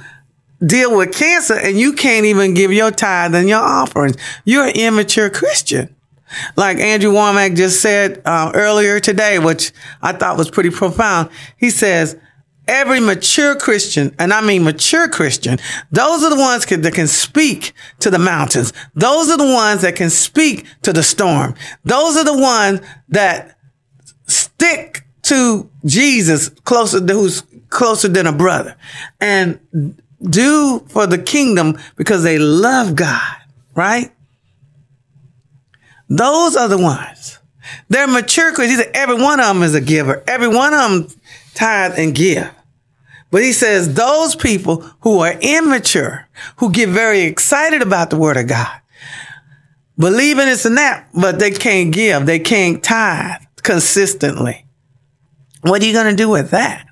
deal 0.65 0.97
with 0.97 1.15
cancer 1.15 1.55
and 1.55 1.79
you 1.79 1.93
can't 1.93 2.27
even 2.27 2.55
give 2.55 2.73
your 2.73 2.91
tithe 2.91 3.35
and 3.35 3.49
your 3.49 3.61
offerings. 3.61 4.17
You're 4.45 4.67
an 4.67 4.77
immature 4.77 5.31
Christian. 5.31 5.95
Like 6.57 6.79
Andrew 6.79 7.13
Wommack 7.13 7.57
just 7.57 7.81
said 7.81 8.23
uh, 8.25 8.53
earlier 8.55 9.01
today, 9.01 9.39
which 9.39 9.73
I 10.03 10.13
thought 10.13 10.37
was 10.37 10.51
pretty 10.51 10.71
profound. 10.71 11.31
He 11.57 11.71
says, 11.71 12.17
every 12.67 13.01
mature 13.01 13.57
Christian, 13.57 14.15
and 14.19 14.33
I 14.33 14.41
mean 14.43 14.63
mature 14.63 15.09
Christian, 15.09 15.59
those 15.91 16.23
are 16.23 16.31
the 16.31 16.37
ones 16.37 16.67
can, 16.67 16.83
that 16.83 16.95
can 16.95 17.09
speak 17.09 17.73
to 18.01 18.11
the 18.11 18.19
mountains. 18.19 18.73
Those 18.95 19.31
are 19.31 19.39
the 19.39 19.45
ones 19.45 19.83
that 19.83 19.97
can 19.97 20.11
speak 20.11 20.67
to 20.83 20.93
the 20.93 21.03
storm. 21.03 21.55
Those 21.85 22.17
are 22.17 22.25
the 22.25 22.39
ones 22.39 22.81
that 23.09 23.59
stick 24.27 25.05
to 25.23 25.71
Jesus 25.85 26.49
closer 26.49 27.05
to 27.05 27.13
who's 27.15 27.43
closer 27.71 28.09
than 28.09 28.27
a 28.27 28.33
brother 28.33 28.77
and 29.21 29.59
do 30.23 30.81
for 30.89 31.07
the 31.07 31.19
kingdom 31.19 31.79
because 31.97 32.23
they 32.23 32.39
love 32.39 32.97
God, 32.97 33.37
right? 33.75 34.13
Those 36.09 36.57
are 36.57 36.69
the 36.69 36.79
ones. 36.79 37.39
They're 37.89 38.07
mature 38.07 38.53
Christians. 38.53 38.87
Every 38.95 39.17
one 39.17 39.41
of 39.41 39.47
them 39.47 39.63
is 39.63 39.75
a 39.75 39.81
giver. 39.81 40.23
Every 40.27 40.49
one 40.49 40.73
of 40.73 40.81
them 40.81 41.21
tithe 41.55 41.99
and 41.99 42.15
give. 42.15 42.51
But 43.31 43.43
he 43.43 43.53
says 43.53 43.95
those 43.95 44.35
people 44.35 44.81
who 45.01 45.19
are 45.21 45.35
immature, 45.41 46.29
who 46.57 46.73
get 46.73 46.89
very 46.89 47.23
excited 47.23 47.83
about 47.83 48.11
the 48.11 48.17
word 48.17 48.39
of 48.39 48.47
God, 48.47 48.81
believe 49.99 50.39
in 50.39 50.47
this 50.47 50.65
and 50.65 50.79
that, 50.79 51.09
but 51.13 51.39
they 51.39 51.51
can't 51.51 51.93
give. 51.93 52.25
They 52.25 52.39
can't 52.39 52.83
tithe 52.83 53.43
consistently. 53.63 54.65
What 55.63 55.83
are 55.83 55.87
you 55.87 55.93
going 55.93 56.11
to 56.11 56.17
do 56.17 56.31
with 56.31 56.51
that? 56.51 56.87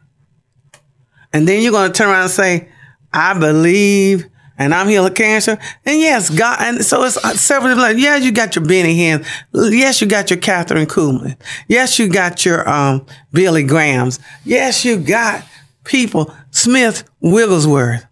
And 1.33 1.47
then 1.49 1.63
you're 1.63 1.73
going 1.73 1.91
to 1.91 1.97
turn 1.97 2.11
around 2.11 2.23
and 2.23 2.31
say, 2.31 2.69
I 3.13 3.39
believe 3.39 4.27
and 4.59 4.75
I'm 4.75 4.89
healing 4.89 5.15
cancer. 5.15 5.59
And 5.85 5.99
yes, 6.01 6.31
God, 6.31 6.59
and 6.61 6.85
so 6.85 7.05
it's 7.05 7.17
uh, 7.17 7.35
several, 7.35 7.77
like, 7.77 7.97
yeah, 7.99 8.17
you 8.17 8.33
got 8.33 8.57
your 8.57 8.65
Benny 8.65 8.97
Hinn. 8.97 9.27
Yes, 9.53 10.01
you 10.01 10.07
got 10.07 10.31
your 10.31 10.39
Kathryn 10.39 10.87
Kuhlman. 10.87 11.37
Yes, 11.69 11.99
you 11.99 12.09
got 12.09 12.45
your, 12.45 12.69
um, 12.69 13.07
Billy 13.33 13.63
Grahams. 13.63 14.19
Yes, 14.45 14.85
you 14.85 14.99
got 14.99 15.45
people, 15.85 16.35
Smith 16.51 17.05
Wigglesworth. 17.21 18.07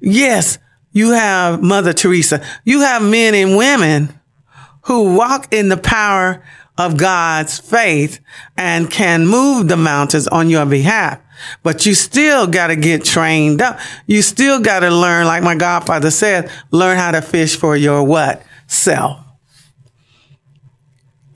Yes, 0.00 0.58
you 0.92 1.12
have 1.12 1.62
Mother 1.62 1.92
Teresa. 1.92 2.44
You 2.64 2.80
have 2.80 3.02
men 3.02 3.34
and 3.34 3.56
women 3.56 4.20
who 4.82 5.14
walk 5.14 5.52
in 5.52 5.68
the 5.68 5.76
power 5.76 6.44
of 6.76 6.96
God's 6.96 7.58
faith 7.58 8.20
and 8.56 8.90
can 8.90 9.26
move 9.26 9.68
the 9.68 9.76
mountains 9.76 10.28
on 10.28 10.50
your 10.50 10.66
behalf. 10.66 11.20
But 11.62 11.86
you 11.86 11.94
still 11.94 12.46
got 12.46 12.68
to 12.68 12.76
get 12.76 13.04
trained 13.04 13.62
up. 13.62 13.78
You 14.06 14.22
still 14.22 14.60
got 14.60 14.80
to 14.80 14.90
learn, 14.90 15.26
like 15.26 15.42
my 15.42 15.54
godfather 15.54 16.10
said, 16.10 16.50
learn 16.70 16.96
how 16.96 17.12
to 17.12 17.22
fish 17.22 17.56
for 17.56 17.76
your 17.76 18.02
what? 18.04 18.42
Self. 18.66 19.20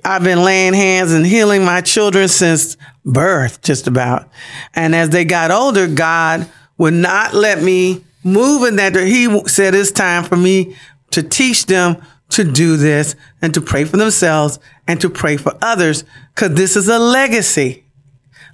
I've 0.05 0.25
been 0.25 0.43
laying 0.43 0.75
hands 0.75 1.13
and 1.13 1.27
healing 1.27 1.65
my 1.65 1.81
children 1.81 2.29
since 2.29 2.77
birth, 3.05 3.63
just 3.63 3.87
about. 3.87 4.29
And 4.75 4.95
as 4.95 5.11
they 5.11 5.25
got 5.25 5.51
older, 5.51 5.87
God 5.87 6.49
would 6.79 6.95
not 6.95 7.35
let 7.35 7.63
me 7.63 8.05
move 8.25 8.67
in 8.67 8.77
that. 8.77 8.95
He 8.95 9.29
said 9.49 9.75
it's 9.75 9.91
time 9.91 10.25
for 10.25 10.37
me 10.37 10.77
to 11.11 11.23
teach 11.23 11.67
them 11.67 12.03
to 12.31 12.45
do 12.45 12.77
this 12.77 13.17
and 13.43 13.53
to 13.55 13.61
pray 13.61 13.85
for 13.85 13.97
themselves 13.97 14.59
and 14.87 15.01
to 15.01 15.11
pray 15.11 15.37
for 15.37 15.57
others 15.63 16.05
because 16.35 16.55
this 16.55 16.77
is 16.77 16.89
a 16.89 16.99
legacy. 16.99 17.85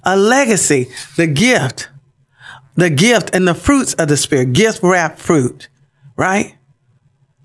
A 0.05 0.15
legacy, 0.15 0.87
the 1.15 1.27
gift, 1.27 1.89
the 2.75 2.89
gift 2.89 3.33
and 3.33 3.47
the 3.47 3.55
fruits 3.55 3.93
of 3.95 4.07
the 4.07 4.17
spirit, 4.17 4.53
gift 4.53 4.81
wrapped 4.83 5.19
fruit, 5.19 5.69
right? 6.15 6.55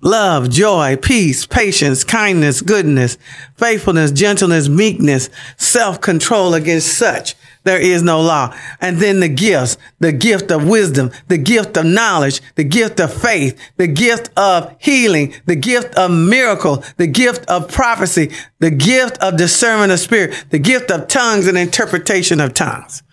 Love, 0.03 0.49
joy, 0.49 0.97
peace, 0.97 1.45
patience, 1.45 2.03
kindness, 2.03 2.61
goodness, 2.61 3.17
faithfulness, 3.55 4.11
gentleness, 4.11 4.67
meekness, 4.67 5.29
self-control 5.57 6.53
against 6.53 6.97
such 6.97 7.35
there 7.63 7.79
is 7.79 8.01
no 8.01 8.21
law. 8.21 8.55
And 8.79 8.97
then 8.97 9.19
the 9.19 9.29
gifts, 9.29 9.77
the 9.99 10.11
gift 10.11 10.51
of 10.51 10.67
wisdom, 10.67 11.11
the 11.27 11.37
gift 11.37 11.77
of 11.77 11.85
knowledge, 11.85 12.41
the 12.55 12.63
gift 12.63 12.99
of 12.99 13.13
faith, 13.13 13.59
the 13.77 13.87
gift 13.87 14.31
of 14.37 14.75
healing, 14.79 15.35
the 15.45 15.55
gift 15.55 15.95
of 15.95 16.09
miracle, 16.11 16.83
the 16.97 17.07
gift 17.07 17.45
of 17.47 17.71
prophecy, 17.71 18.31
the 18.59 18.71
gift 18.71 19.17
of 19.19 19.37
discernment 19.37 19.91
of 19.91 19.99
spirit, 19.99 20.45
the 20.49 20.59
gift 20.59 20.89
of 20.89 21.07
tongues 21.07 21.47
and 21.47 21.57
interpretation 21.57 22.39
of 22.39 22.53
tongues. 22.53 23.03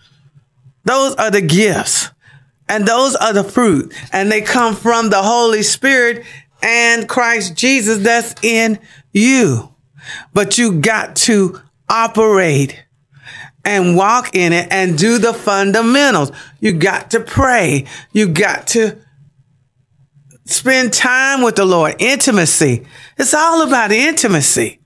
Those 0.83 1.15
are 1.15 1.29
the 1.29 1.41
gifts 1.41 2.09
and 2.67 2.87
those 2.87 3.15
are 3.15 3.33
the 3.33 3.43
fruit 3.43 3.93
and 4.11 4.31
they 4.31 4.41
come 4.41 4.75
from 4.75 5.09
the 5.09 5.21
Holy 5.21 5.61
Spirit 5.61 6.25
and 6.63 7.07
Christ 7.07 7.55
Jesus 7.55 7.99
that's 7.99 8.33
in 8.43 8.79
you. 9.11 9.75
But 10.33 10.57
you 10.57 10.79
got 10.79 11.15
to 11.17 11.61
operate 11.87 12.83
and 13.69 13.95
walk 13.95 14.35
in 14.35 14.51
it 14.51 14.67
and 14.71 14.97
do 14.97 15.19
the 15.19 15.31
fundamentals. 15.31 16.31
You 16.59 16.73
got 16.73 17.11
to 17.11 17.19
pray. 17.19 17.85
You 18.11 18.27
got 18.27 18.67
to 18.69 18.97
spend 20.45 20.91
time 20.91 21.43
with 21.43 21.55
the 21.55 21.65
Lord. 21.65 21.95
Intimacy. 21.99 22.87
It's 23.17 23.35
all 23.35 23.67
about 23.67 23.91
intimacy. 23.91 24.79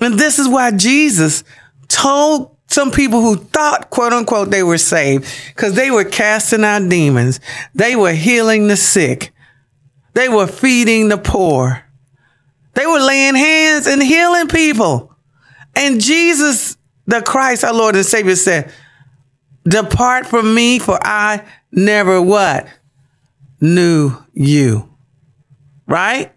And 0.00 0.18
this 0.18 0.40
is 0.40 0.48
why 0.48 0.72
Jesus 0.72 1.44
told 1.86 2.56
some 2.66 2.90
people 2.90 3.20
who 3.20 3.36
thought, 3.36 3.90
quote 3.90 4.12
unquote, 4.12 4.50
they 4.50 4.64
were 4.64 4.78
saved 4.78 5.32
because 5.54 5.74
they 5.74 5.92
were 5.92 6.04
casting 6.04 6.64
out 6.64 6.88
demons. 6.88 7.38
They 7.74 7.94
were 7.94 8.12
healing 8.12 8.66
the 8.66 8.76
sick. 8.76 9.32
They 10.14 10.28
were 10.28 10.48
feeding 10.48 11.08
the 11.08 11.18
poor. 11.18 11.84
They 12.74 12.86
were 12.86 12.98
laying 13.00 13.36
hands 13.36 13.86
and 13.86 14.02
healing 14.02 14.48
people. 14.48 15.14
And 15.76 16.00
Jesus 16.00 16.76
the 17.10 17.22
Christ, 17.22 17.64
our 17.64 17.74
Lord 17.74 17.96
and 17.96 18.06
Savior 18.06 18.36
said, 18.36 18.72
depart 19.68 20.26
from 20.26 20.54
me 20.54 20.78
for 20.78 20.98
I 21.02 21.44
never 21.72 22.20
what? 22.22 22.66
Knew 23.60 24.16
you. 24.32 24.88
Right? 25.86 26.32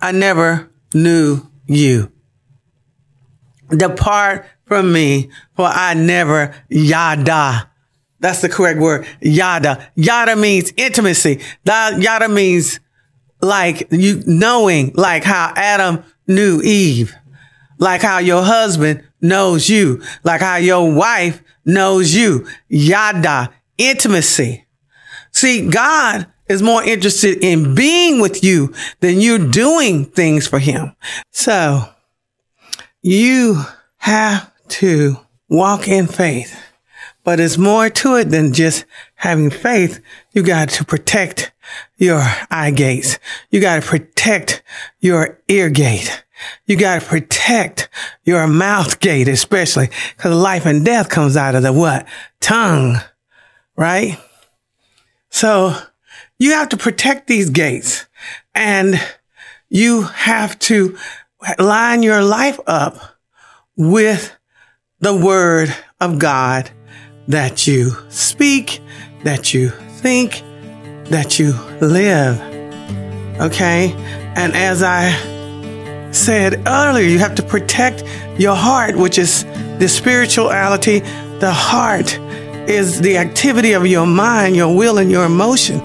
I 0.00 0.12
never 0.12 0.70
knew 0.92 1.42
you. 1.66 2.10
Depart 3.70 4.46
from 4.66 4.92
me 4.92 5.30
for 5.56 5.66
I 5.66 5.94
never 5.94 6.54
yada. 6.68 7.70
That's 8.20 8.40
the 8.40 8.48
correct 8.48 8.80
word. 8.80 9.06
Yada. 9.20 9.90
Yada 9.96 10.36
means 10.36 10.72
intimacy. 10.76 11.40
Yada 11.66 12.28
means 12.28 12.80
like 13.40 13.88
you 13.90 14.22
knowing, 14.26 14.92
like 14.94 15.24
how 15.24 15.52
Adam 15.56 16.02
knew 16.26 16.62
Eve 16.62 17.14
like 17.84 18.00
how 18.00 18.16
your 18.16 18.42
husband 18.42 19.04
knows 19.20 19.68
you, 19.68 20.02
like 20.24 20.40
how 20.40 20.56
your 20.56 20.90
wife 20.90 21.42
knows 21.66 22.14
you. 22.14 22.46
Yada, 22.66 23.52
intimacy. 23.76 24.64
See, 25.32 25.68
God 25.68 26.26
is 26.48 26.62
more 26.62 26.82
interested 26.82 27.44
in 27.44 27.74
being 27.74 28.22
with 28.22 28.42
you 28.42 28.72
than 29.00 29.20
you 29.20 29.50
doing 29.50 30.06
things 30.06 30.46
for 30.46 30.58
him. 30.58 30.96
So 31.30 31.86
you 33.02 33.62
have 33.98 34.50
to 34.68 35.18
walk 35.50 35.86
in 35.86 36.06
faith, 36.06 36.58
but 37.22 37.38
it's 37.38 37.58
more 37.58 37.90
to 37.90 38.16
it 38.16 38.30
than 38.30 38.54
just 38.54 38.86
having 39.16 39.50
faith. 39.50 40.00
You 40.32 40.42
got 40.42 40.70
to 40.70 40.86
protect 40.86 41.52
your 41.98 42.22
eye 42.50 42.70
gates. 42.70 43.18
You 43.50 43.60
got 43.60 43.82
to 43.82 43.86
protect 43.86 44.62
your 45.00 45.38
ear 45.48 45.68
gate. 45.68 46.23
You 46.66 46.76
got 46.76 47.00
to 47.00 47.06
protect 47.06 47.88
your 48.24 48.46
mouth 48.46 49.00
gate, 49.00 49.28
especially 49.28 49.90
because 50.16 50.34
life 50.34 50.66
and 50.66 50.84
death 50.84 51.08
comes 51.08 51.36
out 51.36 51.54
of 51.54 51.62
the 51.62 51.72
what? 51.72 52.06
Tongue, 52.40 52.96
right? 53.76 54.18
So 55.30 55.76
you 56.38 56.52
have 56.52 56.68
to 56.70 56.76
protect 56.76 57.26
these 57.26 57.50
gates 57.50 58.06
and 58.54 59.00
you 59.68 60.02
have 60.02 60.58
to 60.60 60.96
line 61.58 62.02
your 62.02 62.22
life 62.22 62.60
up 62.66 62.98
with 63.76 64.36
the 65.00 65.16
word 65.16 65.74
of 66.00 66.18
God 66.18 66.70
that 67.28 67.66
you 67.66 67.90
speak 68.08 68.80
that 69.24 69.54
you 69.54 69.70
think, 69.70 70.42
that 71.06 71.38
you 71.38 71.52
live. 71.80 72.40
Okay? 73.40 73.92
And 74.36 74.54
as 74.54 74.82
I 74.82 75.10
said 76.14 76.62
earlier, 76.66 77.06
you 77.06 77.18
have 77.18 77.34
to 77.36 77.42
protect 77.42 78.04
your 78.38 78.54
heart, 78.54 78.96
which 78.96 79.18
is 79.18 79.44
the 79.78 79.88
spirituality. 79.88 81.00
The 81.40 81.52
heart 81.52 82.18
is 82.68 83.00
the 83.00 83.18
activity 83.18 83.72
of 83.72 83.86
your 83.86 84.06
mind, 84.06 84.56
your 84.56 84.74
will, 84.74 84.98
and 84.98 85.10
your 85.10 85.24
emotion. 85.24 85.80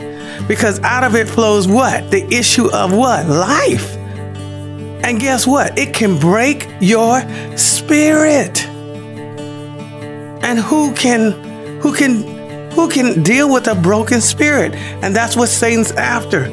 Because 0.48 0.80
out 0.82 1.04
of 1.04 1.16
it 1.16 1.28
flows 1.28 1.68
what? 1.68 2.10
The 2.12 2.26
issue 2.34 2.72
of 2.72 2.94
what? 2.94 3.28
Life. 3.28 3.96
And 5.04 5.20
guess 5.20 5.46
what? 5.48 5.78
It 5.78 5.94
can 5.94 6.20
break 6.20 6.68
your 6.80 7.22
spirit. 7.58 8.66
And 10.44 10.60
who 10.60 10.94
can 10.94 11.32
who 11.82 11.94
can 11.94 12.72
who 12.72 12.90
can 12.90 13.24
deal 13.24 13.52
with 13.52 13.68
a 13.68 13.76
broken 13.76 14.22
spirit? 14.22 14.74
And 14.76 15.16
that's 15.16 15.36
what 15.36 15.50
Satan's 15.50 15.92
after. 15.92 16.46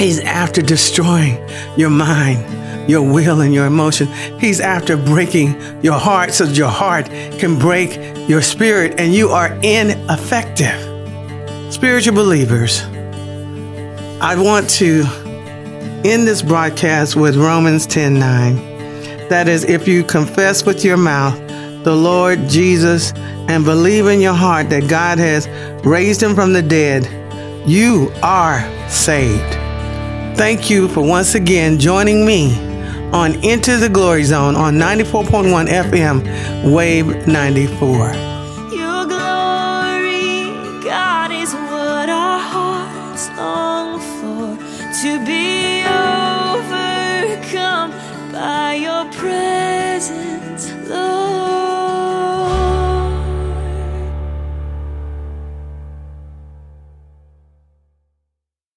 He's 0.00 0.18
after 0.20 0.62
destroying 0.62 1.46
your 1.76 1.90
mind, 1.90 2.88
your 2.88 3.02
will, 3.02 3.42
and 3.42 3.52
your 3.52 3.66
emotion. 3.66 4.06
He's 4.40 4.58
after 4.58 4.96
breaking 4.96 5.60
your 5.82 5.98
heart 5.98 6.32
so 6.32 6.46
that 6.46 6.56
your 6.56 6.70
heart 6.70 7.04
can 7.38 7.58
break 7.58 7.98
your 8.26 8.40
spirit 8.40 8.98
and 8.98 9.12
you 9.12 9.28
are 9.28 9.52
ineffective. 9.62 10.74
Spiritual 11.70 12.14
believers, 12.14 12.80
I 14.22 14.36
want 14.38 14.70
to 14.70 15.04
end 16.02 16.26
this 16.26 16.40
broadcast 16.40 17.14
with 17.14 17.36
Romans 17.36 17.86
10 17.86 18.18
9. 18.18 18.56
That 19.28 19.48
is, 19.48 19.64
if 19.64 19.86
you 19.86 20.02
confess 20.02 20.64
with 20.64 20.82
your 20.82 20.96
mouth 20.96 21.36
the 21.84 21.94
Lord 21.94 22.48
Jesus 22.48 23.12
and 23.50 23.66
believe 23.66 24.06
in 24.06 24.22
your 24.22 24.32
heart 24.32 24.70
that 24.70 24.88
God 24.88 25.18
has 25.18 25.46
raised 25.84 26.22
him 26.22 26.34
from 26.34 26.54
the 26.54 26.62
dead, 26.62 27.04
you 27.68 28.10
are 28.22 28.62
saved. 28.88 29.59
Thank 30.40 30.70
you 30.70 30.88
for 30.88 31.02
once 31.02 31.34
again 31.34 31.78
joining 31.78 32.24
me 32.24 32.56
on 33.12 33.34
Into 33.44 33.76
the 33.76 33.90
Glory 33.90 34.24
Zone 34.24 34.56
on 34.56 34.76
94.1 34.76 35.68
FM, 35.68 36.72
Wave 36.72 37.26
94. 37.28 38.29